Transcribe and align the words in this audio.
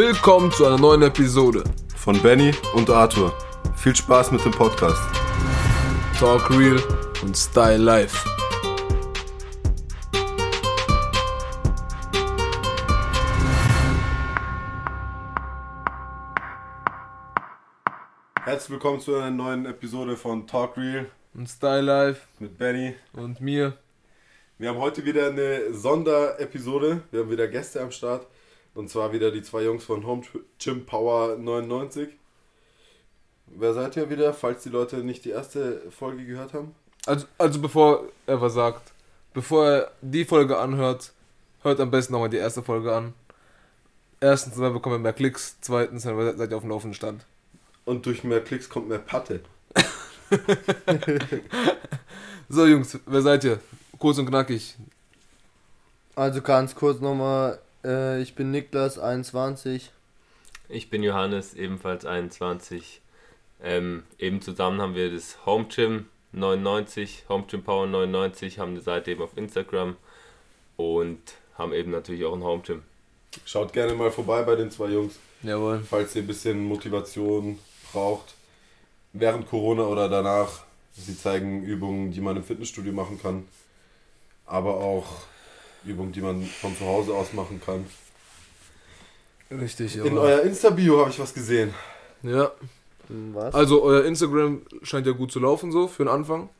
Willkommen 0.00 0.52
zu 0.52 0.64
einer 0.64 0.78
neuen 0.78 1.02
Episode 1.02 1.64
von 1.96 2.22
Benny 2.22 2.52
und 2.74 2.88
Arthur. 2.88 3.36
Viel 3.74 3.96
Spaß 3.96 4.30
mit 4.30 4.44
dem 4.44 4.52
Podcast. 4.52 5.02
Talk 6.20 6.48
Real 6.50 6.80
und 7.24 7.36
Style 7.36 7.78
Life. 7.78 8.16
Herzlich 18.44 18.70
willkommen 18.70 19.00
zu 19.00 19.16
einer 19.16 19.32
neuen 19.32 19.66
Episode 19.66 20.16
von 20.16 20.46
Talk 20.46 20.76
Real 20.76 21.06
Und 21.34 21.48
Style 21.48 21.80
Life 21.80 22.20
mit 22.38 22.56
Benny. 22.56 22.94
und 23.14 23.40
mir. 23.40 23.76
Wir 24.58 24.68
haben 24.68 24.78
heute 24.78 25.04
wieder 25.04 25.26
eine 25.26 25.74
Sonderepisode. 25.74 27.00
Wir 27.10 27.22
haben 27.22 27.30
wieder 27.32 27.48
Gäste 27.48 27.82
am 27.82 27.90
Start. 27.90 28.28
Und 28.78 28.88
zwar 28.88 29.12
wieder 29.12 29.32
die 29.32 29.42
zwei 29.42 29.64
Jungs 29.64 29.82
von 29.82 30.06
Home 30.06 30.22
Gym 30.60 30.86
Power 30.86 31.36
99. 31.36 32.10
Wer 33.48 33.74
seid 33.74 33.96
ihr 33.96 34.08
wieder, 34.08 34.32
falls 34.32 34.62
die 34.62 34.68
Leute 34.68 34.98
nicht 34.98 35.24
die 35.24 35.30
erste 35.30 35.90
Folge 35.90 36.24
gehört 36.24 36.52
haben? 36.52 36.76
Also, 37.04 37.26
also 37.38 37.60
bevor 37.60 38.04
er 38.28 38.40
was 38.40 38.54
sagt, 38.54 38.92
bevor 39.34 39.66
er 39.66 39.90
die 40.00 40.24
Folge 40.24 40.58
anhört, 40.58 41.10
hört 41.62 41.80
am 41.80 41.90
besten 41.90 42.12
nochmal 42.12 42.28
die 42.28 42.36
erste 42.36 42.62
Folge 42.62 42.94
an. 42.94 43.14
Erstens, 44.20 44.54
dann 44.54 44.72
bekommen 44.72 44.94
wir 44.94 45.00
mehr 45.00 45.12
Klicks. 45.12 45.56
Zweitens, 45.60 46.04
dann 46.04 46.38
seid 46.38 46.48
ihr 46.48 46.56
auf 46.56 46.62
dem 46.62 46.70
laufenden 46.70 46.94
Stand. 46.94 47.26
Und 47.84 48.06
durch 48.06 48.22
mehr 48.22 48.44
Klicks 48.44 48.68
kommt 48.68 48.88
mehr 48.88 49.00
Patte. 49.00 49.40
So 52.48 52.64
Jungs, 52.64 52.96
wer 53.06 53.22
seid 53.22 53.42
ihr? 53.42 53.60
Kurz 53.98 54.18
und 54.18 54.26
knackig. 54.26 54.76
Also 56.14 56.40
ganz 56.40 56.74
kurz 56.74 57.00
nochmal, 57.00 57.58
äh, 57.84 58.20
ich 58.20 58.34
bin 58.34 58.50
Niklas, 58.50 58.98
21. 58.98 59.90
Ich 60.68 60.90
bin 60.90 61.02
Johannes, 61.02 61.54
ebenfalls 61.54 62.04
21. 62.04 63.00
Ähm, 63.62 64.04
eben 64.18 64.40
zusammen 64.40 64.80
haben 64.80 64.94
wir 64.94 65.10
das 65.12 65.44
Home 65.46 65.66
Gym 65.74 66.06
99, 66.32 67.24
Home 67.28 67.44
Gym 67.48 67.62
Power 67.62 67.86
99, 67.86 68.58
haben 68.58 68.72
eine 68.72 68.80
Seite 68.80 69.10
eben 69.10 69.22
auf 69.22 69.36
Instagram 69.36 69.96
und 70.76 71.18
haben 71.56 71.72
eben 71.72 71.90
natürlich 71.90 72.24
auch 72.24 72.34
ein 72.34 72.44
Home 72.44 72.62
Gym. 72.62 72.82
Schaut 73.44 73.72
gerne 73.72 73.94
mal 73.94 74.10
vorbei 74.10 74.42
bei 74.42 74.54
den 74.56 74.70
zwei 74.70 74.88
Jungs, 74.88 75.18
Jawohl. 75.42 75.80
falls 75.80 76.14
ihr 76.14 76.22
ein 76.22 76.26
bisschen 76.26 76.64
Motivation 76.64 77.58
braucht. 77.92 78.34
Während 79.12 79.48
Corona 79.48 79.84
oder 79.84 80.08
danach. 80.08 80.64
Sie 80.92 81.16
zeigen 81.16 81.62
Übungen, 81.62 82.10
die 82.10 82.20
man 82.20 82.36
im 82.36 82.44
Fitnessstudio 82.44 82.92
machen 82.92 83.20
kann. 83.22 83.46
Aber 84.46 84.74
auch 84.78 85.06
Übungen, 85.84 86.12
die 86.12 86.20
man 86.20 86.42
von 86.44 86.76
zu 86.76 86.84
Hause 86.84 87.14
aus 87.14 87.32
machen 87.32 87.60
kann. 87.64 87.86
Richtig, 89.50 89.96
In 89.96 90.18
euer 90.18 90.40
Insta-Bio 90.42 91.00
habe 91.00 91.10
ich 91.10 91.18
was 91.18 91.32
gesehen. 91.32 91.72
Ja, 92.22 92.52
Was? 93.08 93.54
also 93.54 93.82
euer 93.82 94.04
Instagram 94.04 94.62
scheint 94.82 95.06
ja 95.06 95.12
gut 95.12 95.32
zu 95.32 95.40
laufen 95.40 95.72
so 95.72 95.88
für 95.88 96.04
den 96.04 96.08
Anfang. 96.12 96.50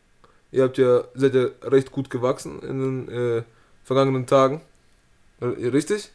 Ihr 0.52 0.62
habt 0.64 0.78
ja, 0.78 1.04
seid 1.14 1.34
ja 1.34 1.48
recht 1.62 1.92
gut 1.92 2.08
gewachsen 2.08 2.60
in 2.62 3.06
den 3.06 3.08
äh, 3.38 3.42
vergangenen 3.84 4.26
Tagen. 4.26 4.62
Äh, 5.40 5.46
Richtig? 5.68 6.10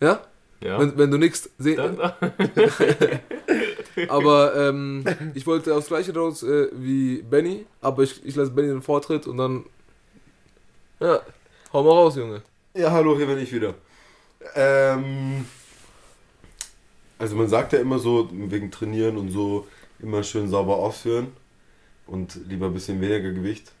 Ja? 0.00 0.20
Ja. 0.60 0.78
Wenn, 0.78 0.96
wenn 0.96 1.10
du 1.10 1.18
nichts 1.18 1.50
sehen. 1.58 1.76
Dann- 1.76 1.98
Aber 4.08 4.54
ähm, 4.54 5.04
ich 5.34 5.46
wollte 5.46 5.74
aufs 5.74 5.88
gleiche 5.88 6.14
raus 6.14 6.42
äh, 6.42 6.68
wie 6.72 7.22
Benny, 7.22 7.64
aber 7.80 8.02
ich, 8.02 8.24
ich 8.26 8.36
lasse 8.36 8.50
Benny 8.50 8.68
den 8.68 8.82
Vortritt 8.82 9.26
und 9.26 9.38
dann. 9.38 9.64
Ja, 11.00 11.20
hau 11.76 11.82
mal 11.82 11.90
raus, 11.90 12.16
Junge. 12.16 12.42
Ja, 12.74 12.90
hallo, 12.90 13.16
hier 13.16 13.26
bin 13.26 13.38
ich 13.38 13.52
wieder. 13.52 13.74
Ähm, 14.54 15.44
also 17.18 17.36
man 17.36 17.48
sagt 17.48 17.74
ja 17.74 17.80
immer 17.80 17.98
so, 17.98 18.30
wegen 18.32 18.70
Trainieren 18.70 19.18
und 19.18 19.30
so, 19.30 19.66
immer 20.00 20.22
schön 20.22 20.48
sauber 20.48 20.76
ausführen 20.76 21.32
und 22.06 22.34
lieber 22.48 22.66
ein 22.66 22.72
bisschen 22.72 23.00
weniger 23.00 23.30
Gewicht. 23.30 23.72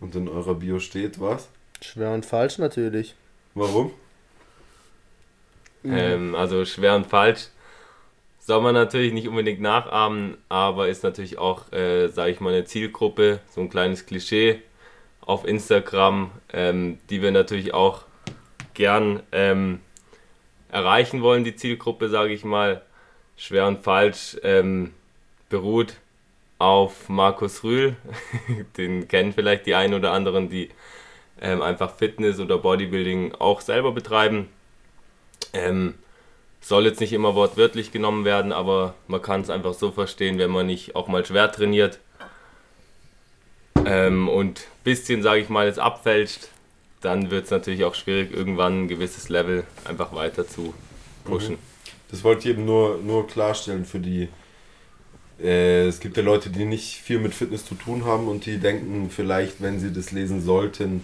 Und 0.00 0.16
in 0.16 0.28
eurer 0.28 0.54
Bio 0.54 0.78
steht 0.80 1.20
was? 1.20 1.48
Schwer 1.82 2.12
und 2.12 2.24
falsch 2.24 2.58
natürlich. 2.58 3.14
Warum? 3.54 3.92
ähm, 5.84 6.34
also 6.34 6.64
schwer 6.64 6.96
und 6.96 7.06
falsch. 7.06 7.48
Soll 8.38 8.62
man 8.62 8.74
natürlich 8.74 9.12
nicht 9.12 9.28
unbedingt 9.28 9.60
nachahmen, 9.60 10.38
aber 10.48 10.88
ist 10.88 11.02
natürlich 11.02 11.36
auch, 11.36 11.70
äh, 11.72 12.08
sage 12.08 12.30
ich 12.32 12.40
mal, 12.40 12.54
eine 12.54 12.64
Zielgruppe, 12.64 13.40
so 13.50 13.60
ein 13.60 13.68
kleines 13.68 14.06
Klischee 14.06 14.62
auf 15.26 15.46
Instagram, 15.46 16.30
ähm, 16.52 16.98
die 17.10 17.22
wir 17.22 17.30
natürlich 17.30 17.74
auch 17.74 18.02
gern 18.74 19.22
ähm, 19.32 19.80
erreichen 20.70 21.22
wollen, 21.22 21.44
die 21.44 21.56
Zielgruppe, 21.56 22.08
sage 22.08 22.32
ich 22.32 22.44
mal. 22.44 22.82
Schwer 23.36 23.66
und 23.66 23.82
falsch 23.82 24.36
ähm, 24.42 24.92
beruht 25.48 25.94
auf 26.58 27.08
Markus 27.08 27.64
Rühl. 27.64 27.96
Den 28.76 29.08
kennen 29.08 29.32
vielleicht 29.32 29.66
die 29.66 29.74
einen 29.74 29.94
oder 29.94 30.12
anderen, 30.12 30.48
die 30.48 30.70
ähm, 31.40 31.62
einfach 31.62 31.94
Fitness 31.96 32.38
oder 32.38 32.58
Bodybuilding 32.58 33.34
auch 33.36 33.60
selber 33.60 33.92
betreiben. 33.92 34.48
Ähm, 35.52 35.94
soll 36.60 36.86
jetzt 36.86 37.00
nicht 37.00 37.12
immer 37.12 37.34
wortwörtlich 37.34 37.92
genommen 37.92 38.24
werden, 38.24 38.52
aber 38.52 38.94
man 39.08 39.20
kann 39.20 39.40
es 39.40 39.50
einfach 39.50 39.74
so 39.74 39.90
verstehen, 39.90 40.38
wenn 40.38 40.50
man 40.50 40.66
nicht 40.66 40.96
auch 40.96 41.08
mal 41.08 41.24
schwer 41.26 41.50
trainiert 41.50 41.98
ähm, 43.86 44.28
und 44.28 44.60
ein 44.60 44.84
bisschen, 44.84 45.22
sage 45.22 45.40
ich 45.40 45.48
mal, 45.48 45.66
jetzt 45.66 45.78
abfälscht, 45.78 46.48
dann 47.00 47.30
wird 47.30 47.44
es 47.44 47.50
natürlich 47.50 47.84
auch 47.84 47.94
schwierig, 47.94 48.32
irgendwann 48.32 48.84
ein 48.84 48.88
gewisses 48.88 49.28
Level 49.28 49.64
einfach 49.84 50.14
weiter 50.14 50.46
zu 50.46 50.74
pushen. 51.24 51.58
Das 52.10 52.24
wollte 52.24 52.40
ich 52.40 52.54
eben 52.54 52.64
nur, 52.64 52.98
nur 52.98 53.26
klarstellen 53.26 53.84
für 53.84 53.98
die. 53.98 54.28
Äh, 55.42 55.86
es 55.86 56.00
gibt 56.00 56.16
ja 56.16 56.22
Leute, 56.22 56.50
die 56.50 56.64
nicht 56.64 57.00
viel 57.00 57.18
mit 57.18 57.34
Fitness 57.34 57.66
zu 57.66 57.74
tun 57.74 58.04
haben 58.04 58.28
und 58.28 58.46
die 58.46 58.58
denken 58.58 59.10
vielleicht, 59.10 59.60
wenn 59.60 59.80
sie 59.80 59.92
das 59.92 60.12
lesen 60.12 60.40
sollten, 60.40 61.02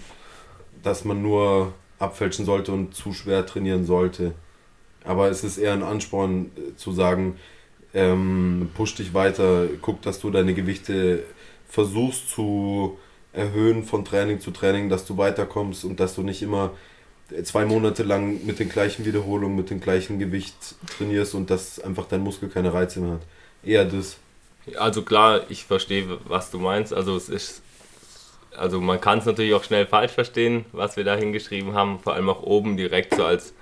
dass 0.83 1.05
man 1.05 1.21
nur 1.21 1.75
abfälschen 1.99 2.45
sollte 2.45 2.73
und 2.73 2.95
zu 2.95 3.13
schwer 3.13 3.45
trainieren 3.45 3.85
sollte. 3.85 4.33
Aber 5.05 5.29
es 5.31 5.45
ist 5.45 5.59
eher 5.59 5.73
ein 5.73 5.83
Ansporn 5.83 6.51
äh, 6.57 6.77
zu 6.77 6.93
sagen, 6.93 7.37
ähm, 7.93 8.71
push 8.75 8.95
dich 8.95 9.15
weiter, 9.15 9.67
guck, 9.83 10.01
dass 10.03 10.21
du 10.21 10.31
deine 10.31 10.55
Gewichte 10.55 11.25
versuchst 11.71 12.31
zu 12.31 12.99
erhöhen 13.33 13.85
von 13.85 14.05
Training 14.05 14.41
zu 14.41 14.51
Training, 14.51 14.89
dass 14.89 15.07
du 15.07 15.17
weiterkommst 15.17 15.85
und 15.85 16.01
dass 16.01 16.15
du 16.15 16.23
nicht 16.23 16.43
immer 16.43 16.73
zwei 17.45 17.65
Monate 17.65 18.03
lang 18.03 18.45
mit 18.45 18.59
den 18.59 18.69
gleichen 18.69 19.05
Wiederholungen, 19.05 19.57
mit 19.57 19.71
dem 19.71 19.81
gleichen 19.81 20.19
Gewicht 20.19 20.55
trainierst 20.99 21.35
und 21.35 21.49
dass 21.49 21.79
einfach 21.81 22.07
dein 22.07 22.23
Muskel 22.23 22.49
keine 22.49 22.75
Reize 22.75 23.01
mehr 23.01 23.13
hat. 23.13 23.23
Eher 23.65 23.85
das. 23.85 24.17
Also 24.77 25.03
klar, 25.03 25.43
ich 25.49 25.65
verstehe, 25.65 26.19
was 26.25 26.51
du 26.51 26.59
meinst. 26.59 26.93
Also 26.93 27.17
es 27.17 27.29
ist, 27.29 27.63
also 28.57 28.81
man 28.81 29.01
kann 29.01 29.19
es 29.19 29.27
natürlich 29.27 29.55
auch 29.55 29.65
schnell 29.65 29.87
falsch 29.87 30.13
verstehen, 30.13 30.65
was 30.73 30.97
wir 30.97 31.05
da 31.05 31.15
hingeschrieben 31.15 31.75
haben. 31.75 32.01
Vor 32.01 32.15
allem 32.15 32.29
auch 32.29 32.43
oben 32.43 32.77
direkt 32.77 33.15
so 33.15 33.25
als, 33.25 33.55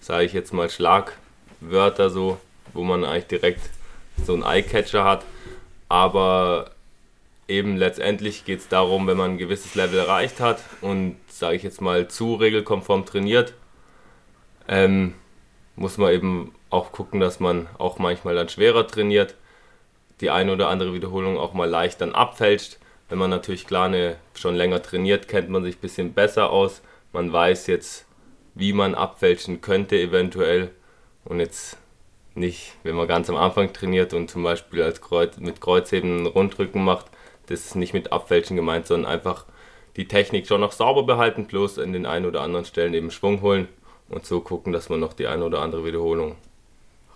sage 0.00 0.26
ich 0.26 0.34
jetzt 0.34 0.52
mal, 0.52 0.68
Schlagwörter 0.68 2.10
so, 2.10 2.38
wo 2.74 2.82
man 2.82 3.04
eigentlich 3.04 3.26
direkt 3.26 3.62
so 4.24 4.34
einen 4.34 4.42
Eyecatcher 4.42 5.04
hat. 5.04 5.24
Aber 5.88 6.73
eben 7.48 7.76
letztendlich 7.76 8.44
geht 8.44 8.60
es 8.60 8.68
darum, 8.68 9.06
wenn 9.06 9.16
man 9.16 9.32
ein 9.32 9.38
gewisses 9.38 9.74
Level 9.74 9.98
erreicht 9.98 10.40
hat 10.40 10.62
und, 10.80 11.16
sage 11.28 11.56
ich 11.56 11.62
jetzt 11.62 11.80
mal, 11.80 12.08
zu 12.08 12.34
regelkonform 12.34 13.04
trainiert, 13.04 13.54
ähm, 14.68 15.14
muss 15.76 15.98
man 15.98 16.12
eben 16.12 16.54
auch 16.70 16.92
gucken, 16.92 17.20
dass 17.20 17.40
man 17.40 17.68
auch 17.78 17.98
manchmal 17.98 18.34
dann 18.34 18.48
schwerer 18.48 18.86
trainiert, 18.86 19.34
die 20.20 20.30
eine 20.30 20.52
oder 20.52 20.68
andere 20.68 20.94
Wiederholung 20.94 21.38
auch 21.38 21.52
mal 21.52 21.68
leicht 21.68 22.00
dann 22.00 22.14
abfälscht. 22.14 22.78
Wenn 23.08 23.18
man 23.18 23.30
natürlich 23.30 23.66
klar 23.66 23.86
eine, 23.86 24.16
schon 24.34 24.54
länger 24.54 24.82
trainiert, 24.82 25.28
kennt 25.28 25.50
man 25.50 25.62
sich 25.62 25.76
ein 25.76 25.80
bisschen 25.80 26.14
besser 26.14 26.50
aus. 26.50 26.82
Man 27.12 27.32
weiß 27.32 27.66
jetzt, 27.66 28.06
wie 28.54 28.72
man 28.72 28.94
abfälschen 28.94 29.60
könnte 29.60 29.96
eventuell 29.96 30.70
und 31.24 31.40
jetzt 31.40 31.76
nicht, 32.34 32.74
wenn 32.82 32.96
man 32.96 33.08
ganz 33.08 33.28
am 33.28 33.36
Anfang 33.36 33.72
trainiert 33.72 34.14
und 34.14 34.30
zum 34.30 34.42
Beispiel 34.42 34.82
als 34.82 35.00
Kreuz, 35.00 35.36
mit 35.38 35.60
Kreuzheben 35.60 36.18
einen 36.18 36.26
Rundrücken 36.26 36.82
macht, 36.82 37.06
das 37.46 37.60
ist 37.66 37.76
nicht 37.76 37.94
mit 37.94 38.12
Abfälschen 38.12 38.56
gemeint, 38.56 38.86
sondern 38.86 39.10
einfach 39.10 39.44
die 39.96 40.08
Technik 40.08 40.46
schon 40.46 40.60
noch 40.60 40.72
sauber 40.72 41.04
behalten, 41.04 41.46
bloß 41.46 41.78
in 41.78 41.92
den 41.92 42.06
einen 42.06 42.26
oder 42.26 42.40
anderen 42.42 42.64
Stellen 42.64 42.94
eben 42.94 43.10
Schwung 43.10 43.42
holen 43.42 43.68
und 44.08 44.26
so 44.26 44.40
gucken, 44.40 44.72
dass 44.72 44.88
man 44.88 45.00
noch 45.00 45.12
die 45.12 45.26
eine 45.26 45.44
oder 45.44 45.60
andere 45.60 45.84
Wiederholung 45.84 46.36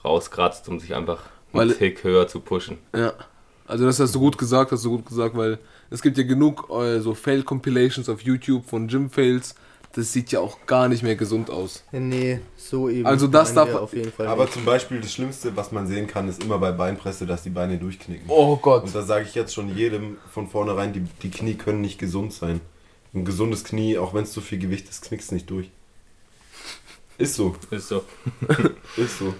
rauskratzt, 0.05 0.69
um 0.69 0.79
sich 0.81 0.95
einfach 0.95 1.25
Weil- 1.53 1.69
einen 1.71 1.79
Tick 1.79 2.05
höher 2.05 2.29
zu 2.29 2.41
pushen. 2.41 2.79
Ja. 2.95 3.13
Also 3.67 3.85
das 3.85 4.01
hast 4.01 4.15
du 4.15 4.21
gut 4.21 4.39
gesagt, 4.39 4.73
hast 4.73 4.85
du 4.85 4.91
gut 4.91 5.07
gesagt, 5.07 5.37
weil 5.37 5.59
es 5.91 6.01
gibt 6.01 6.17
ja 6.17 6.25
genug 6.25 6.71
äh, 6.71 7.01
so 7.01 7.15
Fail-Compilations 7.15 8.09
auf 8.09 8.23
YouTube 8.23 8.65
von 8.65 8.89
Gym-Fails. 8.89 9.55
Das 9.93 10.12
sieht 10.12 10.31
ja 10.32 10.40
auch 10.40 10.67
gar 10.67 10.87
nicht 10.88 11.02
mehr 11.02 11.17
gesund 11.17 11.50
aus. 11.50 11.82
Nee, 11.93 12.40
so 12.56 12.88
eben. 12.88 13.06
Also 13.06 13.26
das 13.26 13.55
darf- 13.55 13.75
auf 13.75 13.94
jeden 13.94 14.12
Fall 14.12 14.26
Aber 14.29 14.44
nicht. 14.44 14.52
zum 14.55 14.64
Beispiel 14.64 15.00
das 15.00 15.12
Schlimmste, 15.12 15.56
was 15.56 15.73
man 15.73 15.87
sehen 15.87 16.06
kann, 16.06 16.29
ist 16.29 16.44
immer 16.44 16.58
bei 16.58 16.73
Beinpresse, 16.73 17.26
dass 17.26 17.43
die 17.43 17.50
Beine 17.50 17.79
durchknicken. 17.79 18.26
Oh 18.29 18.56
Gott. 18.56 18.85
Und 18.85 18.94
da 18.94 19.02
sage 19.02 19.25
ich 19.26 19.35
jetzt 19.35 19.55
schon 19.55 19.75
jedem 19.75 20.19
von 20.32 20.46
vornherein, 20.46 20.93
die, 20.93 21.00
die 21.23 21.31
Knie 21.31 21.55
können 21.55 21.81
nicht 21.81 21.99
gesund 21.99 22.32
sein. 22.32 22.61
Ein 23.14 23.25
gesundes 23.25 23.64
Knie, 23.64 23.96
auch 23.99 24.12
wenn 24.14 24.25
es 24.25 24.32
zu 24.32 24.40
viel 24.43 24.58
Gewicht 24.58 24.88
ist, 24.88 25.02
knickst 25.02 25.32
nicht 25.32 25.49
durch. 25.50 25.70
Ist 27.17 27.34
so, 27.34 27.56
Ist 27.70 27.88
so. 27.88 28.05
ist 28.96 29.19
so. 29.19 29.34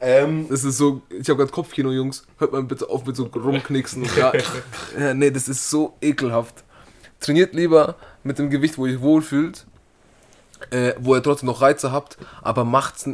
Ähm, 0.00 0.46
Das 0.50 0.62
ist 0.64 0.76
so, 0.76 1.00
ich 1.08 1.28
habe 1.28 1.38
gerade 1.38 1.50
Kopfkino, 1.50 1.90
Jungs. 1.90 2.26
Hört 2.38 2.52
mal 2.52 2.62
bitte 2.62 2.90
auf 2.90 3.06
mit 3.06 3.16
so 3.16 3.24
rumknicksen. 3.24 4.06
Ja, 4.16 4.32
nee, 5.14 5.30
das 5.30 5.48
ist 5.48 5.70
so 5.70 5.94
ekelhaft. 6.00 6.64
Trainiert 7.20 7.54
lieber 7.54 7.96
mit 8.22 8.38
dem 8.38 8.50
Gewicht, 8.50 8.78
wo 8.78 8.86
ihr 8.86 9.00
wohlfühlt, 9.00 9.66
äh, 10.70 10.92
wo 10.98 11.14
ihr 11.14 11.22
trotzdem 11.22 11.46
noch 11.46 11.60
Reize 11.60 11.92
habt, 11.92 12.18
aber 12.42 12.64
macht's, 12.64 13.08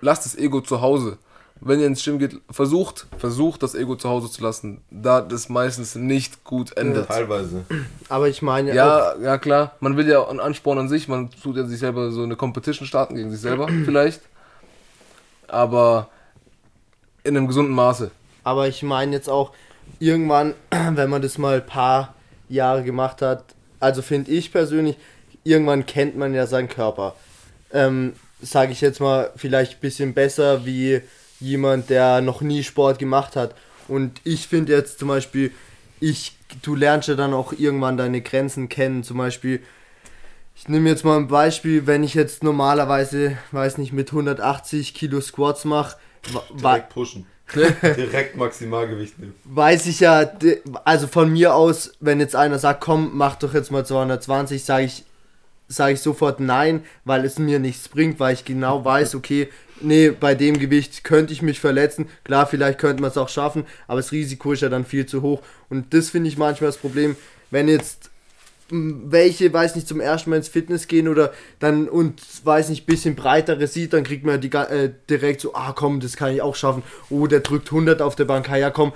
lasst 0.00 0.24
das 0.24 0.36
Ego 0.36 0.60
zu 0.60 0.80
Hause. 0.80 1.18
Wenn 1.60 1.80
ihr 1.80 1.88
ins 1.88 2.04
Gym 2.04 2.20
geht, 2.20 2.40
versucht, 2.50 3.08
versucht 3.18 3.64
das 3.64 3.74
Ego 3.74 3.96
zu 3.96 4.08
Hause 4.08 4.30
zu 4.30 4.42
lassen, 4.42 4.80
da 4.92 5.20
das 5.20 5.48
meistens 5.48 5.96
nicht 5.96 6.44
gut 6.44 6.76
endet. 6.76 7.08
teilweise. 7.08 7.64
Aber 8.08 8.28
ich 8.28 8.42
meine, 8.42 8.70
auch, 8.70 8.76
Ja, 8.76 9.16
ja 9.20 9.38
klar, 9.38 9.72
man 9.80 9.96
will 9.96 10.08
ja 10.08 10.24
einen 10.28 10.38
Ansporn 10.38 10.78
an 10.78 10.88
sich, 10.88 11.08
man 11.08 11.30
tut 11.42 11.56
ja 11.56 11.64
sich 11.64 11.80
selber 11.80 12.12
so 12.12 12.22
eine 12.22 12.36
Competition 12.36 12.86
starten 12.86 13.16
gegen 13.16 13.32
sich 13.32 13.40
selber 13.40 13.66
vielleicht. 13.84 14.22
Aber 15.48 16.08
in 17.24 17.36
einem 17.36 17.48
gesunden 17.48 17.74
Maße. 17.74 18.10
aber 18.44 18.68
ich 18.68 18.82
meine 18.84 19.12
jetzt 19.12 19.28
auch 19.28 19.52
irgendwann, 19.98 20.54
wenn 20.70 21.10
man 21.10 21.22
das 21.22 21.38
mal 21.38 21.56
ein 21.56 21.66
paar 21.66 22.14
Jahre 22.48 22.84
gemacht 22.84 23.22
hat, 23.22 23.44
also 23.80 24.02
finde 24.02 24.30
ich 24.30 24.52
persönlich, 24.52 24.96
irgendwann 25.44 25.86
kennt 25.86 26.16
man 26.16 26.34
ja 26.34 26.46
seinen 26.46 26.68
Körper. 26.68 27.14
Ähm, 27.72 28.14
Sage 28.40 28.70
ich 28.70 28.80
jetzt 28.80 29.00
mal, 29.00 29.32
vielleicht 29.34 29.74
ein 29.74 29.80
bisschen 29.80 30.14
besser 30.14 30.64
wie 30.64 31.00
jemand, 31.40 31.90
der 31.90 32.20
noch 32.20 32.40
nie 32.40 32.62
Sport 32.62 33.00
gemacht 33.00 33.34
hat. 33.34 33.54
Und 33.88 34.20
ich 34.22 34.46
finde 34.46 34.74
jetzt 34.74 35.00
zum 35.00 35.08
Beispiel, 35.08 35.50
ich, 35.98 36.36
du 36.62 36.76
lernst 36.76 37.08
ja 37.08 37.16
dann 37.16 37.34
auch 37.34 37.52
irgendwann 37.52 37.96
deine 37.96 38.20
Grenzen 38.20 38.68
kennen. 38.68 39.02
Zum 39.02 39.18
Beispiel, 39.18 39.60
ich 40.54 40.68
nehme 40.68 40.88
jetzt 40.88 41.04
mal 41.04 41.16
ein 41.16 41.26
Beispiel, 41.26 41.88
wenn 41.88 42.04
ich 42.04 42.14
jetzt 42.14 42.44
normalerweise, 42.44 43.36
weiß 43.50 43.78
nicht, 43.78 43.92
mit 43.92 44.10
180 44.10 44.94
Kilo 44.94 45.20
Squats 45.20 45.64
mache, 45.64 45.96
Direkt 46.60 46.90
pushen. 46.90 47.26
Direkt 47.82 48.36
Maximalgewicht 48.36 49.18
nehmen. 49.18 49.34
weiß 49.44 49.86
ich 49.86 50.00
ja, 50.00 50.30
also 50.84 51.06
von 51.06 51.32
mir 51.32 51.54
aus, 51.54 51.92
wenn 52.00 52.20
jetzt 52.20 52.36
einer 52.36 52.58
sagt, 52.58 52.80
komm, 52.80 53.12
mach 53.14 53.36
doch 53.36 53.54
jetzt 53.54 53.70
mal 53.70 53.86
220, 53.86 54.62
sage 54.64 54.84
ich, 54.84 55.04
sage 55.68 55.94
ich 55.94 56.00
sofort 56.00 56.40
nein, 56.40 56.82
weil 57.04 57.24
es 57.24 57.38
mir 57.38 57.58
nichts 57.58 57.88
bringt, 57.88 58.20
weil 58.20 58.34
ich 58.34 58.44
genau 58.44 58.84
weiß, 58.84 59.14
okay, 59.14 59.48
nee, 59.80 60.10
bei 60.10 60.34
dem 60.34 60.58
Gewicht 60.58 61.04
könnte 61.04 61.32
ich 61.32 61.42
mich 61.42 61.60
verletzen. 61.60 62.08
Klar, 62.24 62.46
vielleicht 62.46 62.78
könnte 62.78 63.02
man 63.02 63.10
es 63.10 63.16
auch 63.16 63.28
schaffen, 63.28 63.64
aber 63.86 63.98
das 63.98 64.12
Risiko 64.12 64.52
ist 64.52 64.62
ja 64.62 64.68
dann 64.68 64.84
viel 64.84 65.06
zu 65.06 65.22
hoch. 65.22 65.42
Und 65.68 65.92
das 65.94 66.10
finde 66.10 66.28
ich 66.28 66.38
manchmal 66.38 66.68
das 66.68 66.78
Problem, 66.78 67.16
wenn 67.50 67.68
jetzt 67.68 68.10
welche, 68.70 69.52
weiß 69.52 69.76
nicht, 69.76 69.88
zum 69.88 70.00
ersten 70.00 70.30
Mal 70.30 70.36
ins 70.36 70.48
Fitness 70.48 70.88
gehen 70.88 71.08
oder 71.08 71.32
dann 71.58 71.88
und 71.88 72.20
weiß 72.44 72.68
nicht, 72.68 72.86
bisschen 72.86 73.14
breitere 73.14 73.66
sieht, 73.66 73.92
dann 73.92 74.04
kriegt 74.04 74.24
man 74.24 74.40
die 74.40 74.50
äh, 74.52 74.90
direkt 75.08 75.40
so, 75.40 75.54
ah 75.54 75.72
komm, 75.74 76.00
das 76.00 76.16
kann 76.16 76.32
ich 76.34 76.42
auch 76.42 76.54
schaffen. 76.54 76.82
Oh, 77.10 77.26
der 77.26 77.40
drückt 77.40 77.68
100 77.68 78.02
auf 78.02 78.14
der 78.16 78.26
Bank, 78.26 78.50
ah, 78.50 78.56
ja 78.56 78.70
komm, 78.70 78.92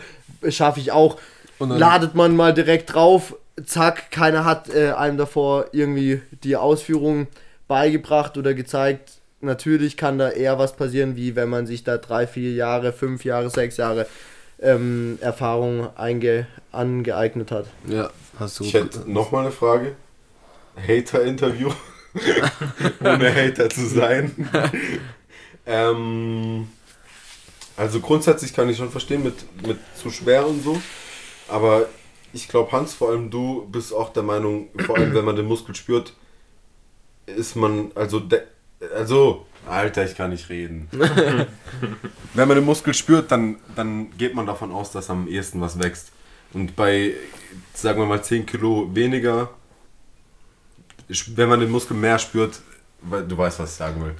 schaffe 0.49 0.81
ich 0.81 0.93
auch. 0.93 1.19
Und 1.59 1.71
dann- 1.71 1.79
Ladet 1.79 2.15
man 2.15 2.37
mal 2.37 2.53
direkt 2.53 2.93
drauf, 2.93 3.35
zack, 3.65 4.11
keiner 4.11 4.45
hat 4.45 4.69
äh, 4.75 4.93
einem 4.93 5.17
davor 5.17 5.67
irgendwie 5.73 6.21
die 6.45 6.57
Ausführung 6.57 7.27
beigebracht 7.69 8.37
oder 8.37 8.55
gezeigt. 8.55 9.13
Natürlich 9.41 9.97
kann 9.97 10.19
da 10.19 10.31
eher 10.31 10.59
was 10.59 10.77
passieren, 10.77 11.17
wie 11.17 11.35
wenn 11.35 11.49
man 11.49 11.67
sich 11.67 11.83
da 11.83 11.97
drei, 11.99 12.27
vier 12.27 12.53
Jahre, 12.53 12.93
fünf 12.93 13.25
Jahre, 13.25 13.51
sechs 13.51 13.77
Jahre 13.77 14.07
ähm, 14.61 15.19
Erfahrung 15.21 15.89
angeeignet 15.97 17.51
hat. 17.51 17.67
Ja, 17.89 18.11
hast 18.43 18.61
du 18.61 18.65
Ich 18.65 18.75
hätte 18.75 19.11
nochmal 19.11 19.43
eine 19.43 19.53
Frage. 19.53 19.97
Hater-Interview. 20.77 21.71
Ohne 23.01 23.35
Hater 23.35 23.71
zu 23.71 23.87
sein. 23.87 24.49
ähm, 25.67 26.69
also 27.77 28.01
grundsätzlich 28.01 28.53
kann 28.53 28.69
ich 28.69 28.77
schon 28.77 28.91
verstehen 28.91 29.23
mit, 29.23 29.67
mit 29.67 29.79
zu 29.97 30.11
schwer 30.11 30.47
und 30.47 30.63
so. 30.63 30.81
Aber 31.49 31.87
ich 32.33 32.49
glaube, 32.49 32.73
Hans, 32.73 32.95
vor 32.95 33.11
allem 33.11 33.31
du 33.31 33.67
bist 33.71 33.93
auch 33.93 34.13
der 34.13 34.23
Meinung, 34.23 34.69
vor 34.87 34.97
allem 34.97 35.15
wenn 35.15 35.25
man 35.25 35.37
den 35.37 35.47
Muskel 35.47 35.75
spürt, 35.75 36.15
ist 37.27 37.57
man, 37.57 37.93
also, 37.95 38.21
de, 38.21 38.43
also, 38.95 39.47
Alter, 39.67 40.05
ich 40.05 40.17
kann 40.17 40.31
nicht 40.31 40.49
reden. 40.49 40.89
wenn 42.35 42.49
man 42.49 42.57
den 42.57 42.65
Muskel 42.65 42.95
spürt, 42.95 43.31
dann, 43.31 43.57
dann 43.77 44.17
geht 44.17 44.35
man 44.35 44.47
davon 44.47 44.73
aus, 44.73 44.93
dass 44.93 45.09
am 45.09 45.29
ehesten 45.29 45.61
was 45.61 45.79
wächst. 45.79 46.13
Und 46.53 46.77
bei, 46.77 47.15
sagen 47.75 48.01
wir 48.01 48.07
mal, 48.07 48.23
10 48.23 48.47
Kilo 48.47 48.89
weniger, 48.95 49.51
wenn 51.35 51.49
man 51.49 51.61
den 51.61 51.71
Muskel 51.71 51.97
mehr 51.97 52.19
spürt, 52.19 52.61
weil 53.01 53.27
du 53.27 53.37
weißt, 53.37 53.59
was 53.59 53.73
ich 53.73 53.77
sagen 53.77 54.05
will. 54.05 54.15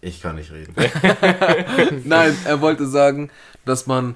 Ich 0.00 0.20
kann 0.20 0.36
nicht 0.36 0.52
reden. 0.52 0.74
Nein, 2.04 2.36
er 2.44 2.60
wollte 2.60 2.86
sagen, 2.86 3.30
dass 3.64 3.86
man 3.86 4.14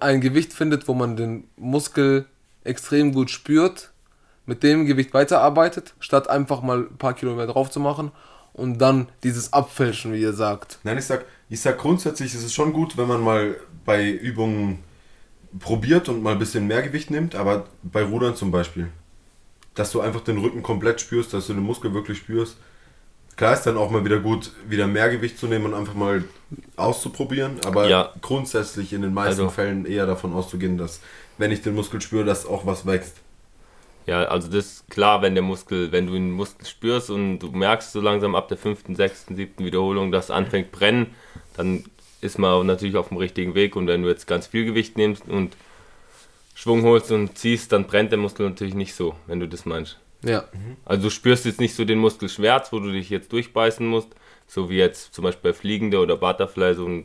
ein 0.00 0.20
Gewicht 0.20 0.52
findet, 0.52 0.88
wo 0.88 0.94
man 0.94 1.16
den 1.16 1.44
Muskel 1.56 2.26
extrem 2.64 3.12
gut 3.12 3.30
spürt, 3.30 3.90
mit 4.46 4.62
dem 4.62 4.86
Gewicht 4.86 5.14
weiterarbeitet, 5.14 5.94
statt 6.00 6.28
einfach 6.28 6.62
mal 6.62 6.80
ein 6.90 6.96
paar 6.96 7.14
Kilo 7.14 7.34
mehr 7.34 7.46
drauf 7.46 7.70
zu 7.70 7.80
machen 7.80 8.12
und 8.52 8.78
dann 8.78 9.08
dieses 9.22 9.52
Abfälschen, 9.52 10.12
wie 10.12 10.20
ihr 10.20 10.32
sagt. 10.32 10.78
Nein, 10.82 10.98
ich 10.98 11.04
sag, 11.04 11.24
ich 11.48 11.60
sag 11.60 11.78
grundsätzlich 11.78 12.34
ist 12.34 12.44
es 12.44 12.52
schon 12.52 12.72
gut, 12.72 12.96
wenn 12.96 13.08
man 13.08 13.20
mal 13.20 13.56
bei 13.84 14.10
Übungen 14.10 14.82
probiert 15.60 16.08
und 16.08 16.22
mal 16.22 16.32
ein 16.32 16.38
bisschen 16.38 16.66
mehr 16.66 16.82
Gewicht 16.82 17.10
nimmt, 17.10 17.34
aber 17.34 17.66
bei 17.82 18.02
Rudern 18.02 18.36
zum 18.36 18.50
Beispiel, 18.50 18.88
dass 19.74 19.92
du 19.92 20.00
einfach 20.00 20.20
den 20.20 20.38
Rücken 20.38 20.62
komplett 20.62 21.00
spürst, 21.00 21.32
dass 21.32 21.46
du 21.46 21.54
den 21.54 21.62
Muskel 21.62 21.94
wirklich 21.94 22.18
spürst. 22.18 22.56
Klar 23.36 23.54
ist 23.54 23.62
dann 23.62 23.76
auch 23.76 23.90
mal 23.90 24.04
wieder 24.04 24.18
gut, 24.18 24.52
wieder 24.68 24.86
mehr 24.88 25.08
Gewicht 25.10 25.38
zu 25.38 25.46
nehmen 25.46 25.66
und 25.66 25.74
einfach 25.74 25.94
mal 25.94 26.24
auszuprobieren, 26.76 27.56
aber 27.64 27.88
Ja. 27.88 28.12
grundsätzlich 28.20 28.92
in 28.92 29.02
den 29.02 29.14
meisten 29.14 29.42
Also- 29.42 29.50
Fällen 29.50 29.86
eher 29.86 30.06
davon 30.06 30.32
auszugehen, 30.32 30.76
dass 30.76 31.00
wenn 31.38 31.52
ich 31.52 31.62
den 31.62 31.74
Muskel 31.74 32.00
spüre, 32.00 32.24
dass 32.24 32.46
auch 32.46 32.66
was 32.66 32.84
wächst. 32.84 33.18
Ja, 34.06 34.24
also 34.24 34.48
das 34.48 34.64
ist 34.66 34.90
klar, 34.90 35.22
wenn 35.22 35.34
der 35.34 35.42
Muskel, 35.44 35.92
wenn 35.92 36.06
du 36.06 36.14
den 36.14 36.30
Muskel 36.32 36.66
spürst 36.66 37.10
und 37.10 37.38
du 37.40 37.50
merkst 37.52 37.92
so 37.92 38.00
langsam 38.00 38.34
ab 38.34 38.48
der 38.48 38.56
fünften, 38.56 38.96
sechsten, 38.96 39.36
siebten 39.36 39.64
Wiederholung, 39.64 40.10
dass 40.10 40.26
es 40.26 40.30
anfängt 40.30 40.72
brennen, 40.72 41.14
dann 41.56 41.84
ist 42.20 42.38
man 42.38 42.66
natürlich 42.66 42.96
auf 42.96 43.08
dem 43.08 43.16
richtigen 43.16 43.54
Weg 43.54 43.76
und 43.76 43.86
wenn 43.86 44.02
du 44.02 44.08
jetzt 44.08 44.26
ganz 44.26 44.46
viel 44.46 44.64
Gewicht 44.64 44.96
nimmst 44.96 45.28
und 45.28 45.56
Schwung 46.54 46.82
holst 46.82 47.12
und 47.12 47.38
ziehst, 47.38 47.72
dann 47.72 47.86
brennt 47.86 48.10
der 48.10 48.18
Muskel 48.18 48.48
natürlich 48.48 48.74
nicht 48.74 48.94
so, 48.94 49.14
wenn 49.26 49.38
du 49.38 49.46
das 49.46 49.64
meinst. 49.64 49.98
Ja. 50.24 50.44
Also 50.84 51.04
du 51.04 51.10
spürst 51.10 51.44
jetzt 51.44 51.60
nicht 51.60 51.76
so 51.76 51.84
den 51.84 51.98
Muskelschmerz, 51.98 52.72
wo 52.72 52.80
du 52.80 52.90
dich 52.90 53.10
jetzt 53.10 53.32
durchbeißen 53.32 53.86
musst, 53.86 54.08
so 54.48 54.68
wie 54.68 54.76
jetzt 54.76 55.14
zum 55.14 55.24
Beispiel 55.24 55.52
bei 55.52 55.56
Fliegende 55.56 56.00
oder 56.00 56.16
Butterfly, 56.16 56.74
so 56.74 56.86
ein 56.86 57.04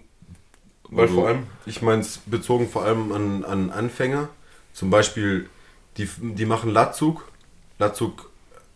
Weil 0.90 1.08
vor 1.08 1.28
allem, 1.28 1.44
ich 1.66 1.82
meine 1.82 2.02
es 2.02 2.18
bezogen 2.26 2.68
vor 2.68 2.84
allem 2.84 3.12
an, 3.12 3.46
an 3.46 3.70
Anfänger, 3.70 4.30
zum 4.74 4.90
Beispiel, 4.90 5.50
die, 5.98 6.10
die 6.18 6.46
machen 6.46 6.72
Latzug. 6.72 7.30
Latzug, 7.78 8.32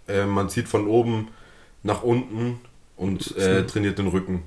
äh, 0.08 0.26
man 0.26 0.50
zieht 0.50 0.68
von 0.68 0.88
oben 0.88 1.30
nach 1.82 2.04
unten 2.04 2.60
und 2.96 3.36
äh, 3.38 3.66
trainiert 3.66 3.98
den 3.98 4.08
Rücken. 4.08 4.44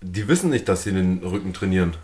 Die 0.00 0.28
wissen 0.28 0.50
nicht, 0.50 0.68
dass 0.68 0.84
sie 0.84 0.92
den 0.92 1.22
Rücken 1.24 1.52
trainieren. 1.52 1.94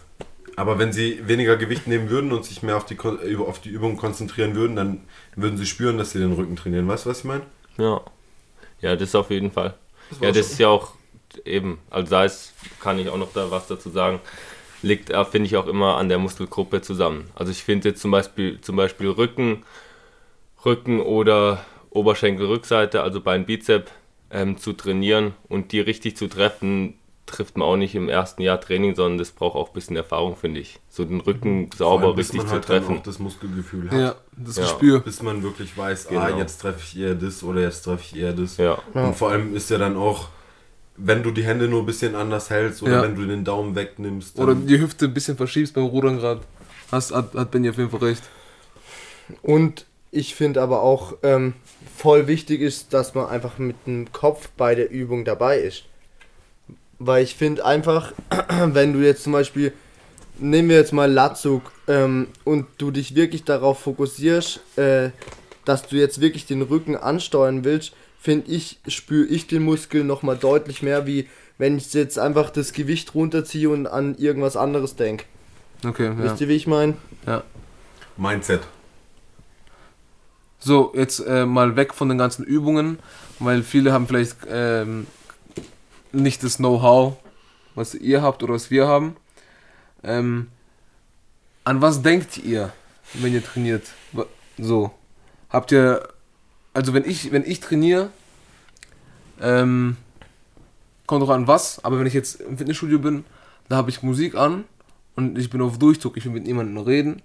Aber 0.56 0.78
wenn 0.78 0.92
sie 0.92 1.26
weniger 1.26 1.56
Gewicht 1.56 1.86
nehmen 1.86 2.10
würden 2.10 2.32
und 2.32 2.44
sich 2.44 2.62
mehr 2.62 2.76
auf 2.76 2.86
die, 2.86 2.96
auf 3.00 3.60
die 3.60 3.70
Übung 3.70 3.96
konzentrieren 3.96 4.54
würden, 4.54 4.76
dann 4.76 5.00
würden 5.36 5.56
sie 5.56 5.66
spüren, 5.66 5.98
dass 5.98 6.12
sie 6.12 6.20
den 6.20 6.32
Rücken 6.32 6.54
trainieren. 6.56 6.86
Weißt 6.86 7.06
du, 7.06 7.10
was 7.10 7.18
ich 7.20 7.24
meine? 7.24 7.42
Ja. 7.76 8.00
Ja, 8.80 8.94
das 8.96 9.14
auf 9.14 9.30
jeden 9.30 9.50
Fall. 9.50 9.74
war 10.10 10.28
ja, 10.28 10.32
das 10.32 10.46
schon- 10.46 10.52
ist 10.52 10.58
ja 10.58 10.68
auch 10.68 10.92
eben, 11.44 11.78
also 11.90 12.10
da 12.10 12.24
ist, 12.24 12.52
kann 12.80 12.98
ich 12.98 13.08
auch 13.08 13.16
noch 13.16 13.32
da 13.32 13.50
was 13.50 13.66
dazu 13.66 13.90
sagen, 13.90 14.20
liegt, 14.82 15.10
äh, 15.10 15.24
finde 15.24 15.46
ich, 15.46 15.56
auch 15.56 15.66
immer 15.66 15.96
an 15.96 16.08
der 16.08 16.18
Muskelgruppe 16.18 16.82
zusammen. 16.82 17.30
Also 17.34 17.50
ich 17.50 17.64
finde 17.64 17.88
jetzt 17.88 18.00
zum 18.02 18.10
Beispiel, 18.10 18.60
zum 18.60 18.76
Beispiel 18.76 19.08
Rücken, 19.08 19.64
Rücken 20.64 21.00
oder 21.00 21.64
Oberschenkelrückseite, 21.90 23.02
also 23.02 23.20
Bein 23.20 23.46
Bizep, 23.46 23.90
ähm, 24.30 24.56
zu 24.58 24.72
trainieren 24.72 25.34
und 25.48 25.72
die 25.72 25.80
richtig 25.80 26.16
zu 26.16 26.28
treffen, 26.28 26.94
trifft 27.26 27.56
man 27.56 27.66
auch 27.66 27.76
nicht 27.76 27.94
im 27.94 28.08
ersten 28.08 28.42
Jahr 28.42 28.60
Training, 28.60 28.94
sondern 28.94 29.18
das 29.18 29.30
braucht 29.30 29.56
auch 29.56 29.68
ein 29.68 29.72
bisschen 29.74 29.96
Erfahrung, 29.96 30.36
finde 30.36 30.60
ich. 30.60 30.80
So 30.90 31.04
den 31.04 31.20
Rücken 31.20 31.70
sauber 31.76 32.08
allem, 32.08 32.16
richtig 32.16 32.38
man 32.38 32.46
zu 32.46 32.52
halt 32.52 32.68
dann 32.68 32.80
treffen. 32.82 32.98
auch 32.98 33.02
das 33.02 33.18
Muskelgefühl 33.18 33.90
hat. 33.90 33.98
Ja, 33.98 34.14
das 34.36 34.56
Ja. 34.56 34.62
Gespür. 34.64 35.00
Bis 35.00 35.22
man 35.22 35.42
wirklich 35.42 35.76
weiß, 35.76 36.08
ah, 36.08 36.26
Genau. 36.28 36.38
jetzt 36.38 36.58
treffe 36.60 36.80
ich 36.82 36.98
eher 36.98 37.14
das 37.14 37.42
oder 37.42 37.60
jetzt 37.62 37.82
treffe 37.82 38.02
ich 38.02 38.16
eher 38.20 38.32
das. 38.32 38.56
Ja. 38.58 38.78
Ja. 38.94 39.06
Und 39.06 39.16
vor 39.16 39.30
allem 39.30 39.54
ist 39.56 39.70
ja 39.70 39.78
dann 39.78 39.96
auch, 39.96 40.28
wenn 40.96 41.22
du 41.22 41.30
die 41.30 41.42
Hände 41.44 41.66
nur 41.66 41.80
ein 41.80 41.86
bisschen 41.86 42.14
anders 42.14 42.50
hältst 42.50 42.82
oder 42.82 42.92
Ja. 42.92 43.02
wenn 43.02 43.14
du 43.16 43.24
den 43.26 43.42
Daumen 43.44 43.74
wegnimmst. 43.74 44.38
Oder 44.38 44.54
die 44.54 44.78
Hüfte 44.78 45.06
ein 45.06 45.14
bisschen 45.14 45.36
verschiebst 45.36 45.74
beim 45.74 45.84
Rudern 45.86 46.18
gerade. 46.18 46.42
Hast, 46.92 47.12
hat, 47.14 47.34
hat 47.34 47.50
Benny 47.50 47.70
auf 47.70 47.78
jeden 47.78 47.90
Fall 47.90 48.00
recht. 48.00 48.22
Und 49.42 49.86
ich 50.10 50.34
finde 50.34 50.60
aber 50.62 50.82
auch 50.82 51.14
ähm, 51.22 51.54
voll 51.96 52.26
wichtig 52.26 52.60
ist, 52.60 52.92
dass 52.94 53.14
man 53.14 53.26
einfach 53.26 53.58
mit 53.58 53.76
dem 53.86 54.12
Kopf 54.12 54.50
bei 54.56 54.74
der 54.74 54.90
Übung 54.90 55.24
dabei 55.24 55.58
ist. 55.58 55.84
Weil 56.98 57.24
ich 57.24 57.34
finde 57.34 57.64
einfach, 57.64 58.12
wenn 58.64 58.92
du 58.92 59.00
jetzt 59.00 59.22
zum 59.24 59.32
Beispiel, 59.32 59.72
nehmen 60.38 60.68
wir 60.68 60.76
jetzt 60.76 60.92
mal 60.92 61.10
Latzug 61.10 61.62
ähm, 61.88 62.28
und 62.44 62.66
du 62.78 62.90
dich 62.90 63.14
wirklich 63.14 63.44
darauf 63.44 63.80
fokussierst, 63.80 64.60
äh, 64.76 65.10
dass 65.64 65.86
du 65.86 65.96
jetzt 65.96 66.20
wirklich 66.20 66.46
den 66.46 66.62
Rücken 66.62 66.96
ansteuern 66.96 67.64
willst, 67.64 67.92
finde 68.18 68.50
ich, 68.50 68.80
spüre 68.88 69.26
ich 69.26 69.46
den 69.46 69.62
Muskel 69.62 70.04
nochmal 70.04 70.36
deutlich 70.36 70.82
mehr, 70.82 71.06
wie 71.06 71.28
wenn 71.58 71.76
ich 71.76 71.92
jetzt 71.94 72.18
einfach 72.18 72.50
das 72.50 72.72
Gewicht 72.72 73.14
runterziehe 73.14 73.68
und 73.68 73.86
an 73.86 74.16
irgendwas 74.16 74.56
anderes 74.56 74.96
denke. 74.96 75.24
Okay, 75.84 76.06
ja. 76.06 76.18
Wisst 76.18 76.40
ihr, 76.40 76.48
wie 76.48 76.54
ich 76.54 76.66
meine? 76.66 76.94
Mindset. 78.16 78.62
So, 80.58 80.92
jetzt 80.94 81.20
äh, 81.20 81.44
mal 81.44 81.76
weg 81.76 81.92
von 81.92 82.08
den 82.08 82.16
ganzen 82.16 82.44
Übungen, 82.44 82.98
weil 83.38 83.62
viele 83.62 83.92
haben 83.92 84.06
vielleicht 84.06 84.36
ähm, 84.48 85.06
nicht 86.14 86.42
das 86.42 86.56
Know-how, 86.56 87.16
was 87.74 87.94
ihr 87.94 88.22
habt 88.22 88.42
oder 88.42 88.54
was 88.54 88.70
wir 88.70 88.86
haben. 88.86 89.16
Ähm, 90.02 90.48
an 91.64 91.80
was 91.80 92.02
denkt 92.02 92.38
ihr, 92.38 92.72
wenn 93.14 93.32
ihr 93.32 93.44
trainiert? 93.44 93.86
So, 94.58 94.92
habt 95.50 95.72
ihr, 95.72 96.08
also 96.72 96.94
wenn 96.94 97.04
ich, 97.04 97.32
wenn 97.32 97.44
ich 97.44 97.60
trainiere, 97.60 98.10
ähm, 99.40 99.96
kommt 101.06 101.22
auch 101.22 101.30
an 101.30 101.46
was, 101.46 101.84
aber 101.84 101.98
wenn 101.98 102.06
ich 102.06 102.14
jetzt 102.14 102.40
im 102.40 102.58
Fitnessstudio 102.58 102.98
bin, 102.98 103.24
da 103.68 103.76
habe 103.76 103.90
ich 103.90 104.02
Musik 104.02 104.34
an 104.34 104.64
und 105.16 105.38
ich 105.38 105.50
bin 105.50 105.60
auf 105.60 105.78
Durchzug, 105.78 106.16
ich 106.16 106.24
will 106.24 106.32
mit 106.32 106.44
niemandem 106.44 106.78
reden. 106.78 107.22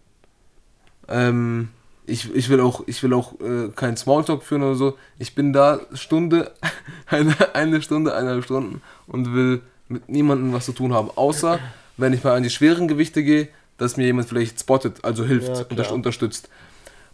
Ähm, 1.07 1.69
ich, 2.09 2.33
ich 2.33 2.49
will 2.49 2.59
auch, 2.59 2.83
ich 2.87 3.01
will 3.03 3.13
auch 3.13 3.33
äh, 3.39 3.69
keinen 3.75 3.97
Smalltalk 3.97 4.43
führen 4.43 4.63
oder 4.63 4.75
so. 4.75 4.97
Ich 5.17 5.35
bin 5.35 5.53
da 5.53 5.79
Stunde, 5.93 6.51
eine, 7.07 7.35
eine 7.53 7.81
Stunde, 7.81 8.13
eineinhalb 8.13 8.43
Stunden 8.43 8.81
und 9.07 9.33
will 9.33 9.61
mit 9.87 10.09
niemandem 10.09 10.53
was 10.53 10.65
zu 10.65 10.73
tun 10.73 10.93
haben. 10.93 11.09
Außer, 11.15 11.59
wenn 11.97 12.13
ich 12.13 12.23
mal 12.23 12.35
an 12.35 12.43
die 12.43 12.49
schweren 12.49 12.87
Gewichte 12.87 13.23
gehe, 13.23 13.47
dass 13.77 13.97
mir 13.97 14.05
jemand 14.05 14.27
vielleicht 14.27 14.59
spottet, 14.59 15.03
also 15.03 15.25
hilft, 15.25 15.71
Ja, 15.75 15.89
unterstützt. 15.91 16.49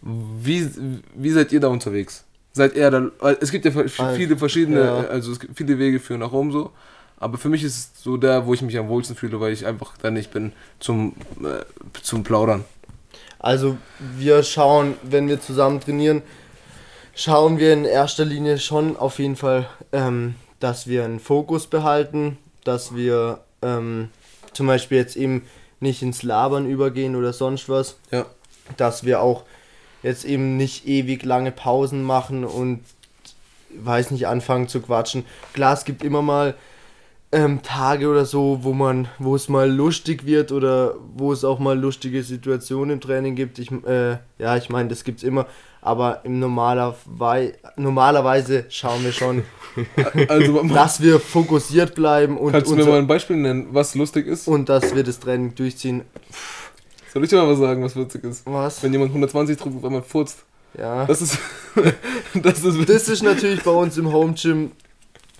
Wie, 0.01 0.69
wie 1.15 1.31
seid 1.31 1.51
ihr 1.51 1.59
da 1.59 1.67
unterwegs? 1.67 2.25
Seid 2.53 2.75
ihr 2.75 2.89
da, 2.89 3.11
es 3.39 3.51
gibt 3.51 3.65
ja 3.65 3.71
viele 4.15 4.37
verschiedene, 4.37 4.79
ja. 4.79 4.97
also 5.07 5.31
es 5.31 5.39
gibt 5.39 5.57
viele 5.57 5.77
Wege 5.77 5.99
führen 5.99 6.21
nach 6.21 6.31
Rom 6.31 6.51
so. 6.51 6.71
Aber 7.17 7.37
für 7.37 7.49
mich 7.49 7.63
ist 7.63 7.77
es 7.77 8.03
so 8.03 8.17
der, 8.17 8.45
wo 8.45 8.53
ich 8.53 8.61
mich 8.61 8.77
am 8.77 8.87
wohlsten 8.87 9.15
fühle, 9.15 9.39
weil 9.39 9.53
ich 9.53 9.65
einfach 9.65 9.97
da 9.97 10.11
nicht 10.11 10.31
bin 10.31 10.51
zum, 10.79 11.13
äh, 11.41 11.63
zum 12.01 12.23
Plaudern. 12.23 12.65
Also 13.39 13.77
wir 13.99 14.43
schauen, 14.43 14.95
wenn 15.03 15.27
wir 15.27 15.39
zusammen 15.41 15.79
trainieren, 15.79 16.21
schauen 17.13 17.59
wir 17.59 17.73
in 17.73 17.85
erster 17.85 18.25
Linie 18.25 18.57
schon 18.59 18.97
auf 18.97 19.19
jeden 19.19 19.35
Fall, 19.35 19.67
ähm, 19.91 20.35
dass 20.59 20.87
wir 20.87 21.03
einen 21.05 21.19
Fokus 21.19 21.67
behalten, 21.67 22.37
dass 22.63 22.95
wir 22.95 23.39
ähm, 23.61 24.09
zum 24.53 24.67
Beispiel 24.67 24.97
jetzt 24.97 25.15
eben 25.15 25.43
nicht 25.79 26.01
ins 26.01 26.23
Labern 26.23 26.65
übergehen 26.67 27.15
oder 27.15 27.33
sonst 27.33 27.69
was, 27.69 27.97
Ja. 28.11 28.25
dass 28.77 29.03
wir 29.03 29.21
auch 29.21 29.43
jetzt 30.01 30.25
eben 30.25 30.57
nicht 30.57 30.87
ewig 30.87 31.23
lange 31.23 31.51
Pausen 31.51 32.03
machen 32.03 32.43
und 32.45 32.81
weiß 33.77 34.11
nicht 34.11 34.27
anfangen 34.27 34.67
zu 34.67 34.81
quatschen. 34.81 35.25
Klar, 35.53 35.73
es 35.73 35.83
gibt 35.83 36.03
immer 36.03 36.21
mal 36.21 36.55
ähm, 37.31 37.61
Tage 37.63 38.07
oder 38.07 38.25
so, 38.25 38.59
wo 38.61 38.73
man, 38.73 39.07
wo 39.19 39.35
es 39.35 39.49
mal 39.49 39.69
lustig 39.69 40.25
wird 40.25 40.51
oder 40.51 40.95
wo 41.15 41.33
es 41.33 41.43
auch 41.43 41.59
mal 41.59 41.77
lustige 41.77 42.23
Situationen 42.23 42.91
im 42.91 43.01
Training 43.01 43.35
gibt. 43.35 43.59
Ich, 43.59 43.71
äh, 43.71 44.17
ja, 44.37 44.55
ich 44.57 44.69
meine, 44.69 44.89
das 44.89 45.03
gibt's 45.03 45.23
immer, 45.23 45.45
aber 45.81 46.23
im 46.23 46.39
normaler 46.39 46.95
Wei 47.05 47.53
normalerweise 47.75 48.65
schauen 48.69 49.03
wir 49.03 49.11
schon, 49.11 49.43
Also, 50.29 50.63
dass 50.63 51.01
wir 51.01 51.19
fokussiert 51.19 51.95
bleiben 51.95 52.37
und, 52.37 52.51
kannst 52.51 52.71
du 52.71 52.75
mir 52.75 52.85
mal 52.85 52.99
ein 52.99 53.07
Beispiel 53.07 53.35
nennen, 53.35 53.67
was 53.71 53.95
lustig 53.95 54.27
ist? 54.27 54.47
und 54.47 54.69
dass 54.69 54.95
wir 54.95 55.03
das 55.03 55.19
Training 55.19 55.55
durchziehen. 55.55 56.03
Soll 57.13 57.23
ich 57.23 57.29
dir 57.29 57.37
mal 57.37 57.49
was 57.49 57.59
sagen, 57.59 57.83
was 57.83 57.95
witzig 57.95 58.23
ist? 58.23 58.45
Was? 58.45 58.83
Wenn 58.83 58.91
jemand 58.91 59.11
120 59.11 59.57
drückt, 59.57 59.77
auf 59.77 59.85
einmal 59.85 60.01
furzt. 60.01 60.43
Ja. 60.77 61.05
Das 61.05 61.21
ist. 61.21 61.37
das 62.33 62.63
ist. 62.63 62.89
Das 62.89 63.07
ist 63.07 63.23
natürlich 63.23 63.63
bei 63.63 63.71
uns 63.71 63.97
im 63.97 64.11
Home 64.11 64.33
Gym 64.33 64.71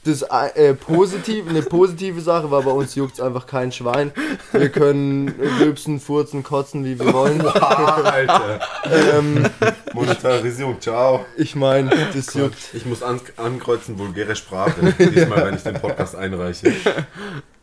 das 0.06 0.22
äh, 0.22 0.74
positiv, 0.76 1.50
eine 1.50 1.62
positive 1.62 2.22
Sache, 2.22 2.52
weil 2.52 2.64
bei 2.64 2.72
uns 2.72 2.96
juckt 2.96 3.20
einfach 3.20 3.48
kein 3.48 3.72
Schwein. 3.72 4.12
Wir 4.52 4.70
können 4.70 5.30
rülpsen, 5.60 6.00
furzen, 6.00 6.44
kotzen, 6.44 6.86
wie 6.86 7.00
wir 7.00 7.12
wollen. 7.12 7.42
Alter. 7.42 8.60
ähm, 8.86 9.46
Monetarisierung, 9.94 10.80
ciao. 10.80 11.26
ich 11.38 11.56
meine, 11.56 11.90
das 12.14 12.34
juckt. 12.34 12.58
Ich 12.74 12.86
muss 12.86 13.02
an 13.02 13.20
ankreuzen, 13.38 13.98
vulgäre 13.98 14.36
Sprache. 14.36 14.94
Diesmal, 15.00 15.48
wenn 15.48 15.56
ich 15.56 15.64
den 15.64 15.76
Podcast 15.76 16.16
einreiche. 16.16 16.72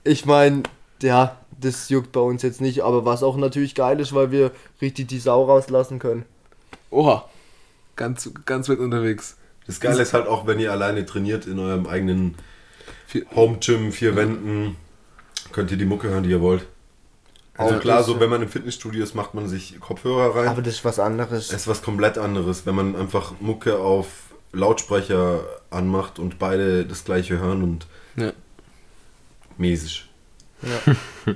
Ich 0.05 0.27
meine, 0.27 0.65
ja, 1.01 1.37
das 1.61 1.89
juckt 1.89 2.11
bei 2.11 2.21
uns 2.21 2.43
jetzt 2.43 2.61
nicht, 2.61 2.81
aber 2.81 3.05
was 3.05 3.23
auch 3.23 3.37
natürlich 3.37 3.75
geil 3.75 4.01
ist, 4.01 4.15
weil 4.15 4.33
wir 4.33 4.51
richtig 4.81 5.09
die 5.09 5.21
Sau 5.21 5.45
rauslassen 5.45 5.99
können. 5.99 6.25
Oha. 6.91 7.29
Ganz, 7.95 8.31
ganz 8.47 8.69
weit 8.69 8.79
unterwegs. 8.79 9.37
Das 9.67 9.81
Geile 9.81 10.03
ist 10.03 10.13
halt 10.13 10.27
auch, 10.27 10.47
wenn 10.47 10.59
ihr 10.59 10.73
alleine 10.73 11.07
trainiert 11.07 11.47
in 11.47 11.59
eurem 11.59 11.87
eigenen 11.87 12.35
Vier- 13.07 13.27
Home-Gym, 13.35 13.93
vier 13.93 14.17
Wänden, 14.17 14.77
könnt 15.53 15.71
ihr 15.71 15.77
die 15.77 15.85
Mucke 15.85 16.09
hören, 16.09 16.23
die 16.25 16.31
ihr 16.31 16.41
wollt. 16.41 16.67
Also 17.57 17.77
Auch 17.77 17.81
klar, 17.81 17.99
das, 17.99 18.07
so 18.07 18.19
wenn 18.21 18.31
man 18.31 18.41
im 18.43 18.49
Fitnessstudio 18.49 19.03
ist, 19.05 19.15
macht 19.15 19.35
man 19.35 19.47
sich 19.49 19.79
Kopfhörer 19.79 20.35
rein. 20.35 20.49
Aber 20.49 20.63
das 20.63 20.75
ist 20.77 20.85
was 20.85 20.99
anderes. 20.99 21.49
Es 21.49 21.53
ist 21.63 21.69
was 21.69 21.83
komplett 21.83 22.17
anderes, 22.19 22.65
wenn 22.67 22.75
man 22.75 22.97
einfach 22.97 23.35
Mucke 23.41 23.79
auf 23.79 24.07
Lautsprecher 24.53 25.41
anmacht 25.71 26.19
und 26.19 26.39
beide 26.39 26.85
das 26.87 27.05
gleiche 27.05 27.39
hören 27.39 27.63
und 27.63 27.87
Ja. 28.17 28.33
mäßig. 29.59 30.09
Ja. 30.63 30.95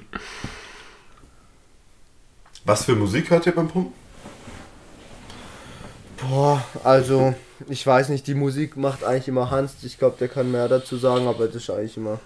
Was 2.65 2.85
für 2.85 2.97
Musik 2.97 3.31
hört 3.31 3.47
ihr 3.47 3.55
beim 3.55 3.69
Pumpen? 3.69 3.93
Boah, 6.21 6.65
also, 6.83 7.35
ich 7.69 7.87
weiß 7.87 8.09
nicht, 8.11 8.27
die 8.27 8.35
Musik 8.35 8.77
macht 8.77 9.05
eigentlich 9.05 9.29
immer 9.29 9.51
Hans. 9.51 9.75
Ich 9.83 9.99
glaube, 9.99 10.17
der 10.19 10.29
kann 10.29 10.51
mehr 10.51 10.69
dazu 10.69 10.97
sagen, 10.97 11.27
aber 11.27 11.47
das 11.47 11.57
ist 11.57 11.71
eigentlich 11.71 11.97
immer. 11.97 12.19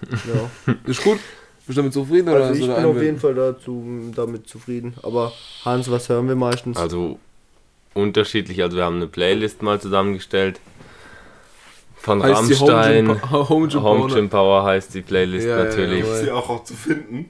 Ja. 0.65 0.73
Ist 0.85 1.03
gut? 1.03 1.19
Bist 1.67 1.77
du 1.77 1.81
damit 1.81 1.93
zufrieden 1.93 2.27
oder 2.29 2.45
Also 2.45 2.53
ich 2.55 2.67
hast 2.69 2.77
du 2.77 2.81
bin 2.81 2.97
auf 2.97 3.01
jeden? 3.01 3.19
Fall 3.19 3.35
dazu, 3.35 4.11
damit 4.15 4.47
zufrieden. 4.49 4.95
Aber 5.03 5.31
Hans, 5.63 5.89
was 5.91 6.09
hören 6.09 6.27
wir 6.27 6.35
meistens? 6.35 6.75
Also 6.77 7.19
unterschiedlich, 7.93 8.61
also 8.63 8.77
wir 8.77 8.83
haben 8.85 8.95
eine 8.97 9.07
Playlist 9.07 9.61
mal 9.61 9.79
zusammengestellt. 9.79 10.59
Von 11.95 12.23
Heißt 12.23 12.35
Rammstein. 12.35 13.07
Home 13.09 13.17
Gym 13.19 13.29
Pa- 13.29 13.49
Home 13.49 13.67
Gym 13.67 13.83
Home 13.83 13.99
Power? 14.07 14.15
Gym 14.15 14.29
Power 14.29 14.63
heißt 14.65 14.93
die 14.95 15.01
Playlist 15.01 15.45
Ja, 15.47 15.59
ja, 15.59 15.63
natürlich. 15.65 16.03
ja, 16.05 16.13
Ist 16.13 16.21
sie 16.23 16.31
auch, 16.31 16.49
auch 16.49 16.63
zu 16.63 16.73
finden? 16.73 17.29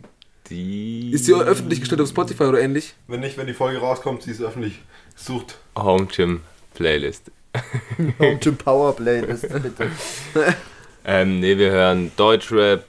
Die 0.50 1.12
Ist 1.12 1.28
die 1.28 1.34
öffentlich 1.34 1.80
gestellt 1.82 2.00
auf 2.02 2.08
Spotify 2.10 2.44
oder 2.44 2.62
ähnlich? 2.62 2.94
Wenn 3.08 3.20
nicht, 3.20 3.38
wenn 3.38 3.48
die 3.48 3.54
Folge 3.54 3.80
rauskommt, 3.80 4.24
sie 4.24 4.32
ist 4.32 4.42
öffentlich. 4.42 4.80
Sucht. 5.16 5.58
Home 5.78 6.06
Gym 6.08 6.42
Playlist. 6.74 7.32
Home 8.20 8.38
Gym 8.40 8.58
Power 8.58 8.96
Playlist, 8.96 9.50
bitte. 9.50 9.92
Ähm, 11.04 11.40
ne, 11.40 11.58
wir 11.58 11.72
hören 11.72 12.12
Deutschrap, 12.16 12.86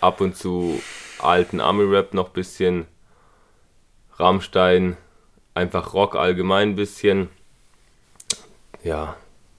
ab 0.00 0.20
und 0.20 0.36
zu 0.36 0.80
alten 1.18 1.60
Ami-Rap 1.60 2.14
noch 2.14 2.28
bisschen, 2.30 2.86
Rammstein, 4.18 4.96
einfach 5.54 5.92
Rock 5.94 6.16
allgemein 6.16 6.70
ein 6.70 6.76
bisschen. 6.76 7.28
Ja, 8.82 9.16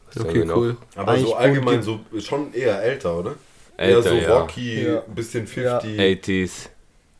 was 0.08 0.18
Okay, 0.20 0.34
wir 0.36 0.46
noch? 0.46 0.56
cool. 0.56 0.78
Aber 0.96 1.12
Eigentlich 1.12 1.30
so 1.30 1.36
allgemein 1.36 1.82
so 1.84 2.00
schon 2.20 2.54
eher 2.54 2.82
älter, 2.82 3.18
oder? 3.18 3.36
Älter, 3.78 3.98
eher 4.00 4.02
so 4.04 4.16
ja. 4.16 4.40
rocky, 4.40 4.84
Ja. 4.84 5.02
bisschen 5.08 5.48
Ja. 5.56 5.80
50, 5.80 6.00
80s, 6.00 6.70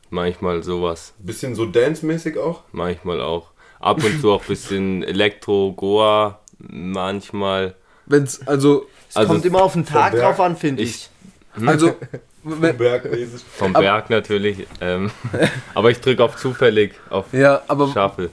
manchmal 0.10 0.64
sowas, 0.64 1.14
bisschen 1.18 1.56
so 1.56 1.66
dance-mäßig 1.66 2.38
auch. 2.38 2.64
manchmal 2.72 3.22
auch. 3.22 3.52
Ab 3.80 4.04
und 4.04 4.20
zu 4.20 4.32
auch 4.32 4.42
ein 4.42 4.48
bisschen 4.48 5.04
Elektro, 5.04 5.74
Goa, 5.74 6.40
manchmal. 6.60 7.76
Wenn's, 8.06 8.46
also, 8.48 8.88
Es 9.10 9.16
Also 9.18 9.34
kommt 9.34 9.46
immer 9.46 9.62
auf 9.64 9.74
den 9.74 9.86
Tag 9.86 10.12
Berg- 10.12 10.22
drauf 10.24 10.40
an, 10.40 10.56
finde 10.58 10.84
ich. 10.84 11.10
ich- 11.58 11.68
also, 11.68 11.96
wenn, 12.44 12.78
Bergmäßig. 12.78 13.42
Vom 13.58 13.74
Berg 13.74 14.10
natürlich. 14.10 14.68
Ähm, 14.82 15.10
aber 15.74 15.90
ich 15.92 16.00
drücke 16.02 16.24
auf 16.24 16.36
zufällig 16.38 16.94
auf 17.10 17.32
ja, 17.34 17.62
aber 17.68 17.88
Shuffle. 17.88 18.30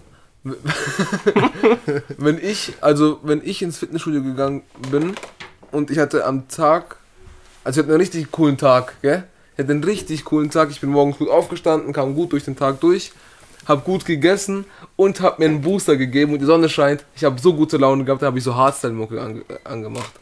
wenn 2.18 2.38
ich, 2.38 2.74
also, 2.80 3.20
wenn 3.22 3.40
ich 3.44 3.62
ins 3.62 3.78
Fitnessstudio 3.78 4.22
gegangen 4.22 4.62
bin 4.90 5.14
und 5.70 5.90
ich 5.90 5.98
hatte 5.98 6.24
am 6.24 6.48
Tag, 6.48 6.96
also 7.64 7.80
ich 7.80 7.84
hatte 7.84 7.92
einen 7.94 8.00
richtig 8.00 8.30
coolen 8.32 8.58
Tag, 8.58 8.94
gell? 9.02 9.24
Ich 9.54 9.58
hatte 9.62 9.72
einen 9.72 9.84
richtig 9.84 10.24
coolen 10.24 10.50
Tag. 10.50 10.70
Ich 10.70 10.80
bin 10.80 10.90
morgens 10.90 11.18
gut 11.18 11.28
aufgestanden, 11.28 11.92
kam 11.92 12.14
gut 12.14 12.32
durch 12.32 12.44
den 12.44 12.56
Tag 12.56 12.80
durch, 12.80 13.12
hab 13.66 13.84
gut 13.84 14.04
gegessen 14.04 14.64
und 14.96 15.20
hab 15.20 15.38
mir 15.38 15.46
einen 15.46 15.60
Booster 15.60 15.96
gegeben 15.96 16.32
und 16.32 16.40
die 16.40 16.44
Sonne 16.46 16.68
scheint. 16.68 17.04
Ich 17.16 17.24
habe 17.24 17.40
so 17.40 17.54
gute 17.54 17.76
Laune 17.76 18.04
gehabt, 18.04 18.22
da 18.22 18.26
habe 18.26 18.38
ich 18.38 18.44
so 18.44 18.54
Hardstyle-Mucke 18.54 19.20
ange 19.20 19.42
angemacht. 19.64 20.12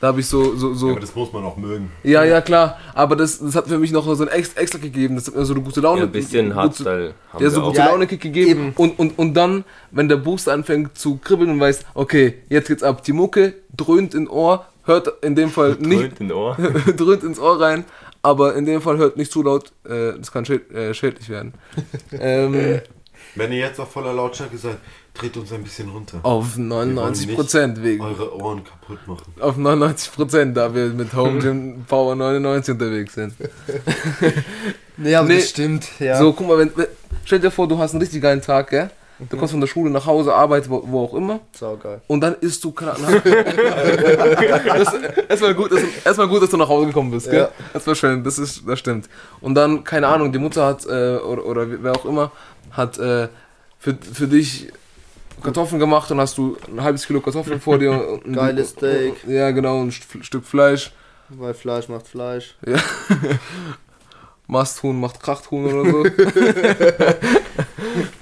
Da 0.00 0.06
habe 0.06 0.20
ich 0.20 0.26
so, 0.26 0.56
so, 0.56 0.72
so. 0.72 0.86
Ja, 0.86 0.92
aber 0.92 1.00
das 1.02 1.14
muss 1.14 1.30
man 1.30 1.44
auch 1.44 1.58
mögen. 1.58 1.92
Ja, 2.04 2.24
ja, 2.24 2.40
klar. 2.40 2.78
Aber 2.94 3.16
das, 3.16 3.38
das 3.38 3.54
hat 3.54 3.68
für 3.68 3.76
mich 3.78 3.92
noch 3.92 4.06
so 4.14 4.22
ein 4.22 4.28
Ex 4.30 4.54
extra 4.54 4.78
gegeben. 4.78 5.16
Das 5.16 5.26
hat 5.26 5.36
mir 5.36 5.44
so 5.44 5.52
eine 5.52 5.62
gute 5.62 5.80
Laune. 5.82 6.00
Ja, 6.00 6.06
ein 6.06 6.10
bisschen 6.12 6.46
gute- 6.46 6.56
Hardstyle 6.56 7.14
haben 7.30 7.44
Ja, 7.44 7.50
so 7.50 7.60
gute 7.60 7.80
Laune 7.80 8.06
Kick 8.06 8.22
gegeben. 8.22 8.50
eben. 8.68 8.72
Und, 8.76 8.98
und, 8.98 9.18
und 9.18 9.34
dann, 9.34 9.64
wenn 9.90 10.08
der 10.08 10.16
Booster 10.16 10.54
anfängt 10.54 10.96
zu 10.96 11.18
kribbeln 11.18 11.50
und 11.50 11.60
weiß, 11.60 11.80
okay, 11.92 12.38
jetzt 12.48 12.68
geht's 12.68 12.82
ab. 12.82 13.02
Die 13.04 13.12
Mucke 13.12 13.52
dröhnt 13.76 14.14
in 14.14 14.26
Ohr, 14.26 14.64
hört 14.84 15.22
in 15.22 15.34
dem 15.34 15.50
Fall 15.50 15.76
nicht, 15.80 16.00
Dröhnt 16.00 16.20
in 16.20 16.32
Ohr. 16.32 16.56
dröhnt 16.96 17.22
ins 17.22 17.38
Ohr 17.38 17.60
rein, 17.60 17.84
aber 18.22 18.54
in 18.54 18.64
dem 18.66 18.80
Fall 18.82 18.98
hört 18.98 19.16
nicht 19.16 19.32
zu 19.32 19.42
laut, 19.42 19.72
äh, 19.84 20.12
das 20.18 20.30
kann 20.32 20.44
schäd, 20.44 20.70
äh, 20.72 20.94
schädlich 20.94 21.28
werden. 21.28 21.54
ähm, 22.20 22.80
Wenn 23.34 23.52
ihr 23.52 23.58
jetzt 23.58 23.78
auf 23.80 23.90
voller 23.92 24.12
Lautstärke 24.12 24.56
seid, 24.58 24.78
dreht 25.14 25.36
uns 25.36 25.52
ein 25.52 25.62
bisschen 25.62 25.88
runter. 25.90 26.20
Auf 26.22 26.56
Wir 26.56 26.68
wollen 26.70 26.94
99 26.94 27.34
Prozent 27.34 27.82
wegen. 27.82 28.02
Eure 28.02 28.34
Ohren 28.40 28.62
kaputt 28.64 28.98
machen. 29.06 29.34
Auf 29.40 29.56
99 29.56 30.12
Prozent, 30.12 30.56
da 30.56 30.74
wir 30.74 30.86
mit 30.86 31.12
Home 31.14 31.38
Gym 31.40 31.84
Power 31.86 32.14
99 32.14 32.72
unterwegs 32.74 33.14
sind. 33.14 33.34
Nee, 35.02 35.14
aber 35.14 35.28
Nee. 35.28 35.36
das 35.36 35.48
stimmt, 35.48 35.88
ja. 35.98 36.18
So, 36.18 36.34
guck 36.34 36.46
mal, 36.46 36.58
wenn, 36.58 36.72
wenn, 36.76 36.86
stell 37.24 37.40
dir 37.40 37.50
vor, 37.50 37.66
du 37.66 37.78
hast 37.78 37.92
einen 37.92 38.02
richtig 38.02 38.20
geilen 38.20 38.42
Tag, 38.42 38.68
gell? 38.68 38.90
Du 39.28 39.36
kommst 39.36 39.52
von 39.52 39.60
der 39.60 39.66
Schule 39.68 39.90
nach 39.90 40.06
Hause, 40.06 40.34
Arbeit, 40.34 40.70
wo, 40.70 40.82
wo 40.86 41.04
auch 41.04 41.14
immer. 41.14 41.40
Saugeil. 41.52 42.00
Und 42.06 42.20
dann 42.22 42.34
isst 42.40 42.64
du 42.64 42.70
das, 42.80 42.98
erstmal, 45.28 45.54
gut, 45.54 45.72
dass, 45.72 45.80
erstmal 46.04 46.28
gut, 46.28 46.42
dass 46.42 46.50
du 46.50 46.56
nach 46.56 46.68
Hause 46.68 46.86
gekommen 46.86 47.10
bist, 47.10 47.30
gell? 47.30 47.40
Ja. 47.40 47.50
Das 47.72 47.86
war 47.86 47.94
schön, 47.94 48.24
das, 48.24 48.38
ist, 48.38 48.62
das 48.66 48.78
stimmt. 48.78 49.08
Und 49.40 49.54
dann, 49.54 49.84
keine 49.84 50.06
Ahnung, 50.08 50.32
die 50.32 50.38
Mutter 50.38 50.64
hat, 50.66 50.86
äh, 50.86 51.16
oder, 51.18 51.44
oder 51.44 51.66
wer 51.82 51.92
auch 51.92 52.04
immer, 52.06 52.30
hat 52.70 52.98
äh, 52.98 53.28
für, 53.78 53.96
für 54.12 54.26
dich 54.26 54.72
Kartoffeln 55.42 55.80
gemacht 55.80 56.10
und 56.10 56.18
hast 56.20 56.36
du 56.38 56.56
ein 56.68 56.82
halbes 56.82 57.06
Kilo 57.06 57.20
Kartoffeln 57.20 57.60
vor 57.60 57.78
dir. 57.78 57.92
Und 58.24 58.32
Geiles 58.34 58.70
Steak. 58.70 59.14
Ja, 59.26 59.50
genau, 59.50 59.80
ein 59.82 59.90
St- 59.90 60.22
Stück 60.22 60.44
Fleisch. 60.44 60.92
Weil 61.28 61.54
Fleisch 61.54 61.88
macht 61.88 62.06
Fleisch. 62.08 62.56
Masthuhn 64.50 64.98
macht 64.98 65.22
Krachthuhn 65.22 65.64
oder 65.64 65.90
so. 65.90 66.04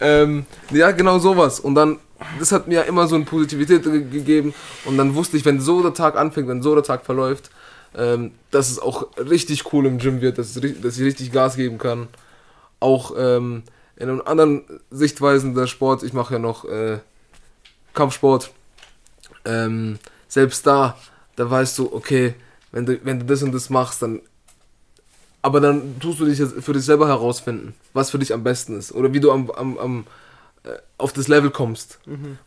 ähm, 0.00 0.47
ja, 0.70 0.90
genau 0.90 1.18
sowas. 1.18 1.58
Und 1.58 1.75
dann, 1.75 1.99
das 2.38 2.52
hat 2.52 2.68
mir 2.68 2.85
immer 2.85 3.06
so 3.06 3.14
eine 3.14 3.25
Positivität 3.25 3.82
ge 3.82 4.04
gegeben. 4.04 4.54
Und 4.85 4.99
dann 4.99 5.14
wusste 5.14 5.37
ich, 5.37 5.44
wenn 5.44 5.61
so 5.61 5.82
der 5.82 5.94
Tag 5.94 6.16
anfängt, 6.16 6.49
wenn 6.49 6.62
so 6.62 6.75
der 6.75 6.85
Tag 6.85 7.06
verläuft, 7.06 7.50
ähm, 7.97 8.32
dass 8.50 8.70
es 8.70 8.78
auch 8.78 9.08
richtig 9.16 9.73
cool 9.73 9.87
im 9.87 9.99
Gym 9.99 10.20
wird, 10.20 10.37
dass, 10.38 10.54
es, 10.54 10.80
dass 10.82 10.99
ich 10.99 11.04
richtig 11.04 11.32
Gas 11.32 11.56
geben 11.56 11.78
kann. 11.78 12.08
Auch 12.78 13.12
ähm, 13.16 13.62
in 13.97 14.11
einem 14.11 14.23
anderen 14.25 14.64
Sichtweisen 14.90 15.54
der 15.54 15.66
Sport, 15.66 16.02
ich 16.02 16.12
mache 16.12 16.35
ja 16.35 16.38
noch 16.38 16.66
äh, 16.66 16.99
Kampfsport. 17.94 18.50
Ähm, 19.47 19.99
selbst 20.28 20.66
da, 20.66 20.97
da 21.37 21.50
weißt 21.50 21.78
du, 21.78 21.92
okay, 21.92 22.35
wenn 22.70 22.85
du, 22.85 23.00
wenn 23.02 23.18
du 23.18 23.25
das 23.25 23.42
und 23.42 23.52
das 23.52 23.70
machst, 23.70 24.02
dann 24.02 24.20
aber 25.42 25.61
dann 25.61 25.99
tust 26.00 26.21
du 26.21 26.25
dich 26.25 26.38
jetzt 26.38 26.54
für 26.62 26.73
dich 26.73 26.85
selber 26.85 27.09
herausfinden, 27.09 27.75
was 27.92 28.11
für 28.11 28.18
dich 28.18 28.33
am 28.35 28.42
besten 28.42 28.76
ist. 28.78 28.92
Oder 28.92 29.12
wie 29.12 29.21
du 29.21 29.30
am, 29.30 29.50
am, 29.50 29.78
am, 29.78 30.07
äh, 30.64 30.71
auf 30.99 31.12
das 31.12 31.28
Level 31.28 31.50
kommst. 31.50 31.99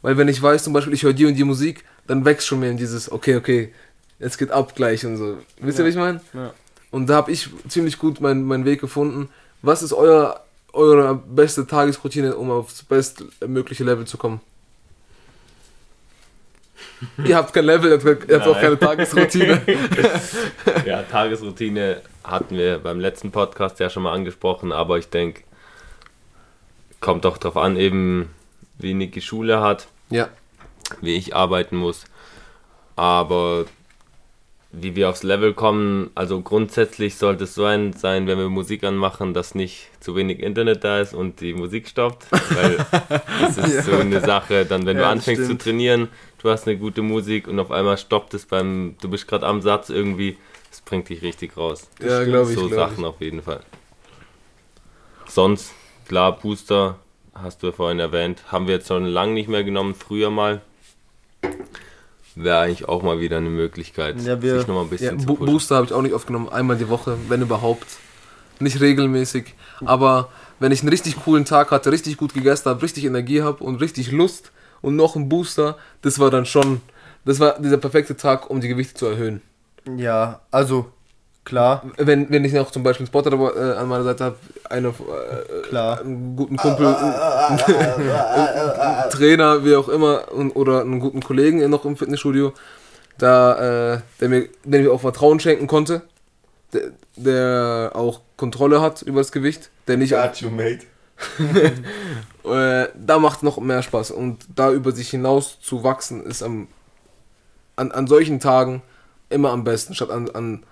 Weil 0.02 0.18
wenn 0.18 0.28
ich 0.28 0.42
weiß, 0.42 0.64
zum 0.64 0.74
Beispiel, 0.74 0.94
ich 0.94 1.04
höre 1.04 1.14
die 1.14 1.26
und 1.26 1.36
die 1.36 1.44
Musik, 1.44 1.84
dann 2.08 2.26
wächst 2.26 2.48
schon 2.48 2.60
mehr 2.60 2.72
in 2.72 2.78
dieses, 2.78 3.12
okay, 3.12 3.36
okay, 3.38 3.74
jetzt 4.20 4.38
geht 4.38 4.52
ab 4.52 4.76
gleich 4.76 5.06
und 5.06 5.18
so. 5.18 5.38
Wisst 5.60 5.80
ihr, 5.80 5.84
Ja. 5.84 5.86
wie 5.86 5.90
ich 5.92 5.96
meine? 5.98 6.22
Ja. 6.34 6.54
Und 6.92 7.08
da 7.08 7.16
habe 7.16 7.32
ich 7.32 7.50
ziemlich 7.70 7.98
gut 7.98 8.20
meinen 8.20 8.44
meinen 8.46 8.66
Weg 8.66 8.82
gefunden. 8.82 9.30
Was 9.62 9.82
ist 9.82 9.94
euer, 9.94 10.42
eure 10.74 11.16
beste 11.16 11.66
Tagesroutine, 11.66 12.36
um 12.36 12.52
aufs 12.52 12.84
bestmögliche 12.84 13.84
Level 13.86 14.06
zu 14.06 14.18
kommen? 14.18 14.42
Ihr 17.26 17.36
habt 17.36 17.54
kein 17.54 17.66
Level, 17.66 17.92
ihr 18.28 18.40
habt, 18.40 18.48
auch 18.48 18.60
keine 18.60 18.78
Tagesroutine. 18.78 19.62
Ja, 20.86 21.04
Tagesroutine 21.04 22.02
hatten 22.24 22.58
wir 22.58 22.80
beim 22.80 23.00
letzten 23.00 23.32
Podcast 23.32 23.80
ja 23.80 23.90
schon 23.90 24.04
mal 24.04 24.14
angesprochen, 24.14 24.72
aber 24.72 24.98
ich 24.98 25.10
denke, 25.10 25.44
kommt 27.00 27.26
doch 27.26 27.38
drauf 27.38 27.58
an, 27.58 27.78
eben 27.78 28.30
wie 28.78 28.94
Niki 28.94 29.22
Schule 29.22 29.62
hat, 29.62 29.88
ja. 30.10 30.30
wie 31.02 31.16
ich 31.16 31.36
arbeiten 31.36 31.76
muss. 31.76 32.06
Aber 32.96 33.66
wie 34.74 34.96
wir 34.96 35.10
aufs 35.10 35.24
Level 35.24 35.54
kommen, 35.54 36.12
also 36.16 36.42
grundsätzlich 36.42 37.16
sollte 37.16 37.44
es 37.44 37.56
so 37.56 37.66
ein 37.66 37.92
sein, 37.94 38.26
wenn 38.28 38.38
wir 38.38 38.48
Musik 38.50 38.84
anmachen, 38.86 39.34
dass 39.34 39.54
nicht 39.54 39.90
zu 40.00 40.16
wenig 40.16 40.40
Internet 40.40 40.84
da 40.84 41.00
ist 41.02 41.14
und 41.14 41.42
die 41.42 41.54
Musik 41.54 41.90
stoppt. 41.90 42.28
Weil 42.32 42.78
das 43.42 43.58
ist 43.58 43.86
so 43.86 43.94
eine 43.98 44.22
Sache, 44.22 44.66
dann 44.66 44.86
wenn 44.86 44.98
Ja, 44.98 45.04
du 45.04 45.10
anfängst 45.10 45.44
stimmt. 45.44 45.62
zu 45.62 45.70
trainieren, 45.70 46.08
du 46.42 46.50
hast 46.50 46.68
eine 46.68 46.78
gute 46.78 47.02
Musik 47.02 47.48
und 47.48 47.60
auf 47.60 47.72
einmal 47.72 47.98
stoppt 47.98 48.34
es 48.34 48.46
beim, 48.46 48.96
du 49.02 49.10
bist 49.10 49.28
gerade 49.28 49.46
am 49.48 49.62
Satz 49.62 49.90
irgendwie, 49.90 50.38
das 50.70 50.82
bringt 50.82 51.10
dich 51.10 51.22
richtig 51.22 51.56
raus. 51.58 51.88
Ja, 52.00 52.24
glaube 52.24 52.52
ich. 52.52 52.58
so 52.58 52.68
glaub 52.68 52.90
Sachen 52.90 53.06
auf 53.06 53.20
jeden 53.22 53.42
Fall. 53.42 53.62
Sonst, 55.28 55.72
klar, 56.08 56.38
Booster, 56.38 56.98
hast 57.34 57.62
du 57.64 57.68
ja 57.68 57.74
vorhin 57.74 58.00
erwähnt, 58.00 58.44
haben 58.52 58.68
wir 58.68 58.76
jetzt 58.76 58.88
schon 58.88 59.06
lange 59.06 59.34
nicht 59.34 59.50
mehr 59.50 59.64
genommen, 59.64 59.96
früher 59.96 60.30
mal. 60.30 60.62
Wäre 62.36 62.60
eigentlich 62.60 62.88
auch 62.88 63.04
mal 63.04 63.20
wieder 63.20 63.38
eine 63.38 63.50
Möglichkeit, 63.50 64.22
Ja, 64.22 64.42
wir- 64.42 64.58
sich 64.60 64.68
nochmal 64.68 64.86
ein 64.86 64.94
ich. 64.94 65.02
Ja, 65.02 65.12
bisschen 65.12 65.26
Bo 65.26 65.34
zu 65.34 65.40
pushen. 65.40 65.54
Booster 65.54 65.76
habe 65.76 65.86
ich 65.86 65.94
auch 65.94 66.02
nicht 66.02 66.14
oft 66.14 66.28
genommen, 66.28 66.50
einmal 66.50 66.78
die 66.78 66.88
Woche, 66.90 67.18
wenn 67.28 67.42
überhaupt. 67.42 67.88
Nicht 68.60 68.80
regelmäßig, 68.80 69.56
aber 69.84 70.30
wenn 70.60 70.72
ich 70.72 70.82
einen 70.82 70.90
richtig 70.90 71.16
coolen 71.24 71.46
Tag 71.46 71.72
hatte, 71.72 71.92
richtig 71.92 72.16
gut 72.18 72.34
gegessen 72.36 72.70
habe, 72.70 72.84
richtig 72.84 73.06
Energie 73.06 73.42
habe 73.42 73.64
und 73.64 73.78
richtig 73.82 74.12
Lust 74.12 74.52
und 74.82 74.96
noch 74.96 75.16
einen 75.16 75.30
Booster, 75.30 75.78
das 76.02 76.20
war 76.20 76.30
dann 76.30 76.46
schon, 76.46 76.82
das 77.26 77.40
war 77.40 77.60
dieser 77.60 77.78
perfekte 77.78 78.16
Tag, 78.16 78.50
um 78.50 78.62
die 78.62 78.68
Gewichte 78.68 78.94
zu 78.96 79.06
erhöhen. 79.08 79.42
Ja, 79.98 80.42
also, 80.52 80.92
klar, 81.44 81.84
Wenn, 81.98 82.30
wenn 82.30 82.46
ich 82.46 82.54
noch 82.54 82.72
zum 82.72 82.84
Beispiel 82.84 83.06
einen 83.06 83.08
Spotter 83.08 83.32
äh, 83.56 83.78
an 83.78 83.88
meiner 83.88 84.04
Seite 84.04 84.24
habe, 84.26 84.38
eine, 84.70 84.90
äh, 84.90 85.62
klar. 85.68 86.02
einen 86.02 86.36
guten 86.36 86.58
Kumpel, 86.58 86.88
einen 86.88 87.60
Trainer, 89.10 89.66
wie 89.66 89.76
auch 89.76 89.90
immer, 89.90 90.32
und, 90.32 90.52
oder 90.52 90.82
einen 90.82 91.00
guten 91.00 91.22
Kollegen 91.22 91.68
noch 91.70 91.86
im 91.86 91.98
Fitnessstudio, 91.98 92.54
da, 93.18 93.96
äh, 93.96 94.02
der, 94.20 94.30
mir, 94.30 94.50
der 94.64 94.82
mir 94.82 94.92
auch 94.92 95.02
Vertrauen 95.02 95.40
schenken 95.40 95.68
konnte, 95.68 96.02
der, 96.74 96.92
der 97.16 97.92
auch 97.94 98.22
Kontrolle 98.38 98.82
hat 98.82 99.02
über 99.02 99.20
das 99.20 99.32
Gewicht, 99.32 99.70
der 99.88 99.98
nicht, 99.98 100.12
Got 100.12 100.38
you, 100.38 100.50
mate. 100.50 100.91
äh, 102.44 102.88
da 102.96 103.20
macht 103.20 103.44
noch 103.44 103.60
mehr 103.60 103.84
Spaß. 103.84 104.12
Und 104.12 104.46
da 104.56 104.72
über 104.72 104.92
sich 104.92 105.10
hinaus 105.10 105.60
zu 105.62 105.84
wachsen 105.84 106.26
ist 106.26 106.44
am, 106.44 106.68
an, 107.76 107.92
an 107.92 108.08
solchen 108.08 108.40
Tagen 108.40 108.82
immer 109.30 109.52
am 109.52 109.64
besten, 109.64 109.96
statt 109.96 110.12
an, 110.12 110.30
an 110.32 110.64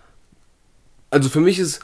also 1.12 1.30
für 1.30 1.40
mich 1.40 1.60
ist 1.60 1.80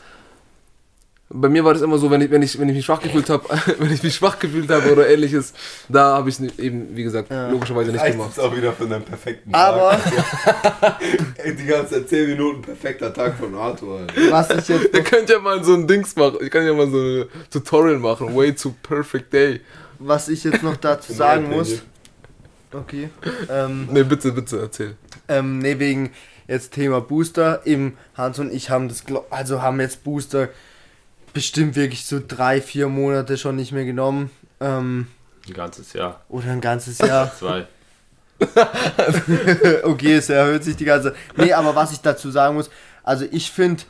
bei 1.29 1.49
mir 1.49 1.65
war 1.65 1.73
das 1.73 1.81
immer 1.81 1.97
so, 1.97 2.09
wenn 2.11 2.21
ich, 2.21 2.29
wenn 2.29 2.41
ich, 2.43 2.59
wenn 2.59 2.69
ich 2.69 2.75
mich 2.75 2.85
schwach 2.85 3.01
gefühlt 3.01 3.29
habe, 3.29 3.43
wenn 3.79 3.91
ich 3.91 4.03
mich 4.03 4.13
schwach 4.15 4.37
gefühlt 4.37 4.69
habe 4.69 4.91
oder 4.91 5.09
ähnliches, 5.09 5.53
da 5.89 6.17
habe 6.17 6.29
ich 6.29 6.39
es 6.39 6.59
eben, 6.59 6.95
wie 6.95 7.03
gesagt, 7.03 7.31
Ja. 7.31 7.49
logischerweise 7.49 7.91
nicht 7.91 8.05
gemacht. 8.05 8.29
jetzt 8.35 8.39
auch 8.39 8.55
wieder 8.55 8.71
von 8.73 8.89
deinem 8.89 9.03
perfekten 9.03 9.53
Aber 9.53 9.91
Tag. 9.91 11.01
Ey, 11.37 11.55
die 11.55 11.65
ganze 11.65 11.95
Zeit 11.95 12.09
10 12.09 12.29
Minuten 12.29 12.61
perfekter 12.61 13.11
Tag 13.13 13.37
von 13.39 13.55
Arthur. 13.55 14.01
Alter. 14.01 14.13
was 14.31 14.49
ich 14.51 14.67
jetzt 14.67 14.93
Ihr 14.95 15.03
könnt 15.03 15.29
ja 15.29 15.39
mal 15.39 15.63
so 15.63 15.73
ein 15.73 15.87
Dings 15.87 16.15
machen, 16.15 16.37
ich 16.41 16.51
kann 16.51 16.65
ja 16.65 16.73
mal 16.73 16.89
so 16.89 16.97
ein 16.97 17.25
Tutorial 17.49 17.97
machen, 17.99 18.35
way 18.35 18.53
to 18.53 18.75
perfect 18.83 19.33
day. 19.33 19.61
was 19.97 20.29
ich 20.29 20.43
jetzt 20.43 20.61
noch 20.61 20.75
dazu 20.77 21.11
sagen 21.13 21.49
my 21.49 21.55
muss. 21.55 21.81
Okay. 22.71 23.09
Ähm, 23.49 23.87
Ne, 23.91 24.03
bitte, 24.03 24.31
bitte, 24.31 24.59
erzähl. 24.59 24.95
ähm, 25.27 25.59
ne, 25.59 25.79
wegen 25.79 26.11
jetzt 26.47 26.73
Thema 26.73 27.01
Booster. 27.01 27.61
Eben 27.65 27.97
Hans 28.15 28.37
und 28.37 28.53
ich 28.53 28.69
haben 28.69 28.89
das, 28.89 29.03
also 29.31 29.61
haben 29.61 29.79
jetzt 29.79 30.03
Booster 30.03 30.49
bestimmt 31.35 31.75
wirklich 31.75 32.05
so 32.05 32.19
drei, 32.25 32.61
vier 32.61 32.87
Monate 32.87 33.37
schon 33.37 33.57
nicht 33.57 33.73
mehr 33.73 33.85
genommen. 33.85 34.31
Ähm, 34.59 35.07
Ein 35.45 35.53
ganzes 35.53 35.93
Jahr, 35.93 36.23
oder 36.29 36.47
ein 36.47 36.61
ganzes 36.61 36.97
Jahr. 36.97 37.31
zwei. 37.37 37.67
okay, 39.83 40.15
es 40.15 40.29
erhöht 40.29 40.63
sich 40.63 40.75
die 40.75 40.85
ganze 40.85 41.15
Nee, 41.37 41.53
aber 41.53 41.75
was 41.75 41.91
ich 41.91 41.99
dazu 41.99 42.31
sagen 42.31 42.55
muss, 42.55 42.69
also 43.03 43.25
ich 43.31 43.51
finde, 43.51 43.83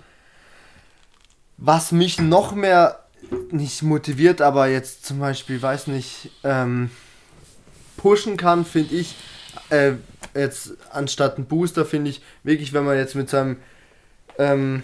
was 1.57 1.91
mich 1.91 2.19
noch 2.19 2.53
mehr 2.53 2.99
nicht 3.51 3.81
motiviert, 3.81 4.41
aber 4.41 4.67
jetzt 4.67 5.05
zum 5.05 5.19
Beispiel, 5.19 5.61
weiß 5.61 5.87
nicht, 5.87 6.31
ähm, 6.43 6.89
pushen 7.97 8.37
kann, 8.37 8.65
finde 8.65 8.95
ich, 8.95 9.15
äh, 9.69 9.93
jetzt 10.33 10.73
anstatt 10.91 11.37
ein 11.37 11.45
Booster, 11.45 11.85
finde 11.85 12.11
ich, 12.11 12.21
wirklich, 12.43 12.73
wenn 12.73 12.85
man 12.85 12.97
jetzt 12.97 13.15
mit 13.15 13.29
seinem, 13.29 13.57
ähm, 14.37 14.83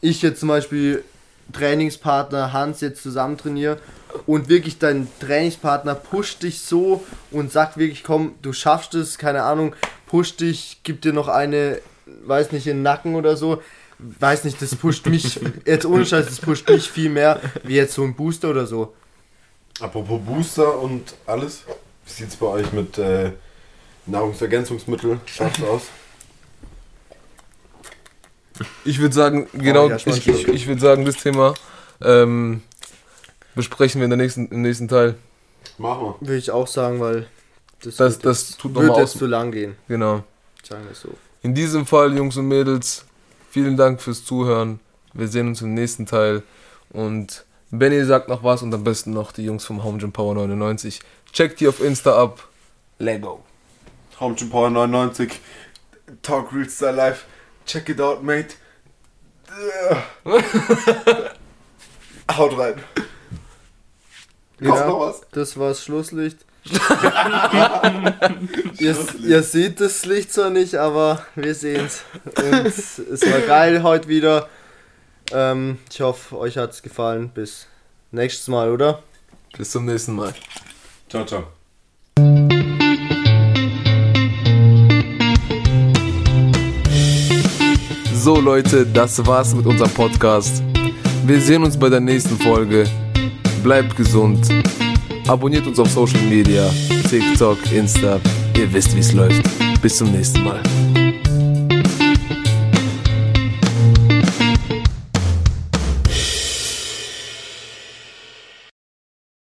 ich 0.00 0.22
jetzt 0.22 0.40
zum 0.40 0.48
Beispiel 0.48 1.04
Trainingspartner 1.52 2.52
Hans 2.52 2.80
jetzt 2.80 3.02
zusammen 3.02 3.38
trainiere 3.38 3.78
und 4.26 4.48
wirklich 4.48 4.78
dein 4.78 5.08
Trainingspartner 5.20 5.94
pusht 5.94 6.42
dich 6.42 6.60
so 6.60 7.04
und 7.30 7.52
sagt 7.52 7.76
wirklich, 7.76 8.04
komm, 8.04 8.34
du 8.42 8.52
schaffst 8.52 8.94
es, 8.94 9.18
keine 9.18 9.42
Ahnung, 9.42 9.74
pusht 10.06 10.40
dich, 10.40 10.80
gibt 10.82 11.04
dir 11.04 11.12
noch 11.12 11.28
eine, 11.28 11.80
weiß 12.26 12.52
nicht, 12.52 12.66
in 12.66 12.78
den 12.78 12.82
Nacken 12.82 13.14
oder 13.14 13.36
so. 13.36 13.62
Weiß 13.98 14.44
nicht, 14.44 14.62
das 14.62 14.76
pusht 14.76 15.06
mich, 15.06 15.40
jetzt 15.66 15.84
ohne 15.84 16.06
Scheiß, 16.06 16.26
das 16.26 16.40
pusht 16.40 16.68
mich 16.68 16.88
viel 16.88 17.10
mehr, 17.10 17.40
wie 17.64 17.74
jetzt 17.74 17.94
so 17.94 18.04
ein 18.04 18.14
Booster 18.14 18.50
oder 18.50 18.66
so. 18.66 18.94
Apropos 19.80 20.20
Booster 20.24 20.78
und 20.78 21.14
alles. 21.26 21.64
Wie 22.04 22.12
sieht's 22.12 22.36
bei 22.36 22.46
euch 22.46 22.72
mit 22.72 22.96
äh, 22.98 23.32
Nahrungsergänzungsmitteln? 24.06 25.20
Schaut's 25.26 25.62
aus? 25.62 25.82
Ich 28.84 28.98
würde 29.00 29.14
sagen, 29.14 29.46
genau, 29.52 29.88
ja, 29.88 29.96
ich, 29.96 30.26
ich, 30.28 30.48
ich 30.48 30.66
würde 30.66 30.80
sagen, 30.80 31.04
das 31.04 31.16
Thema 31.16 31.54
ähm, 32.02 32.62
besprechen 33.54 34.00
wir 34.00 34.04
in 34.04 34.10
der 34.10 34.16
nächsten, 34.16 34.48
im 34.48 34.62
nächsten 34.62 34.88
Teil. 34.88 35.14
Machen 35.78 36.02
wir. 36.04 36.14
Würde 36.20 36.36
ich 36.38 36.50
auch 36.50 36.66
sagen, 36.66 37.00
weil 37.00 37.26
das, 37.82 37.96
Das, 37.96 38.14
wird, 38.14 38.26
das 38.26 38.56
tut 38.56 38.74
wird 38.74 38.96
jetzt 38.96 38.96
aus. 38.96 39.12
zu 39.18 39.26
lang 39.26 39.52
gehen, 39.52 39.76
Genau. 39.88 40.24
sagen 40.62 40.84
wir 40.84 40.92
es 40.92 41.00
so. 41.00 41.10
In 41.42 41.54
diesem 41.54 41.86
Fall, 41.86 42.16
Jungs 42.16 42.36
und 42.36 42.46
Mädels, 42.48 43.04
vielen 43.50 43.76
Dank 43.76 44.00
fürs 44.00 44.24
Zuhören. 44.24 44.80
Wir 45.14 45.28
sehen 45.28 45.48
uns 45.48 45.62
im 45.62 45.74
nächsten 45.74 46.06
Teil. 46.06 46.42
Und 46.90 47.44
Benny 47.70 48.04
sagt 48.04 48.28
noch 48.28 48.42
was 48.42 48.62
und 48.62 48.74
am 48.74 48.82
besten 48.82 49.12
noch 49.12 49.30
die 49.32 49.44
Jungs 49.44 49.64
vom 49.64 49.84
Home 49.84 49.98
Gym 49.98 50.12
Power 50.12 50.34
99. 50.34 51.00
Checkt 51.32 51.60
die 51.60 51.68
auf 51.68 51.80
Insta 51.82 52.20
ab. 52.20 52.48
Lego. 52.98 53.44
Home 54.20 54.34
Gym 54.34 54.50
Power 54.50 54.70
99. 54.70 55.40
Talk 56.22 56.52
Real 56.52 56.68
Style 56.68 56.92
Life. 56.92 57.24
Check 57.68 57.90
it 57.90 58.00
out, 58.00 58.22
mate. 58.24 58.54
Haut 62.30 62.58
rein. 62.58 62.82
Kommt 64.58 64.86
noch 64.86 65.00
was? 65.00 65.20
Das 65.32 65.58
war 65.58 65.68
das 65.68 65.84
Schlusslicht. 65.84 66.38
ihr, 68.78 68.96
ihr 69.20 69.42
seht 69.42 69.80
das 69.80 70.04
Licht 70.06 70.32
zwar 70.32 70.48
nicht, 70.50 70.76
aber 70.76 71.26
wir 71.34 71.54
sehen's. 71.54 72.04
Und 72.36 72.66
es 72.66 72.98
war 72.98 73.40
geil 73.40 73.82
heute 73.82 74.08
wieder. 74.08 74.48
Ähm, 75.30 75.78
ich 75.90 76.00
hoffe, 76.00 76.38
euch 76.38 76.56
hat's 76.56 76.82
gefallen. 76.82 77.28
Bis 77.28 77.66
nächstes 78.12 78.48
Mal, 78.48 78.70
oder? 78.70 79.02
Bis 79.56 79.70
zum 79.72 79.84
nächsten 79.84 80.14
Mal. 80.14 80.32
Ciao, 81.10 81.26
ciao. 81.26 81.57
So 88.28 88.38
Leute, 88.38 88.84
das 88.84 89.26
war's 89.26 89.54
mit 89.54 89.64
unserem 89.64 89.90
Podcast. 89.92 90.62
Wir 91.24 91.40
sehen 91.40 91.64
uns 91.64 91.78
bei 91.78 91.88
der 91.88 92.00
nächsten 92.00 92.36
Folge. 92.36 92.84
Bleibt 93.62 93.96
gesund. 93.96 94.46
Abonniert 95.26 95.66
uns 95.66 95.78
auf 95.78 95.88
Social 95.88 96.20
Media, 96.28 96.68
TikTok, 97.08 97.56
Insta. 97.72 98.20
Ihr 98.54 98.70
wisst, 98.70 98.94
wie's 98.94 99.14
läuft. 99.14 99.42
Bis 99.80 99.96
zum 99.96 100.12
nächsten 100.12 100.44
Mal. 100.44 100.60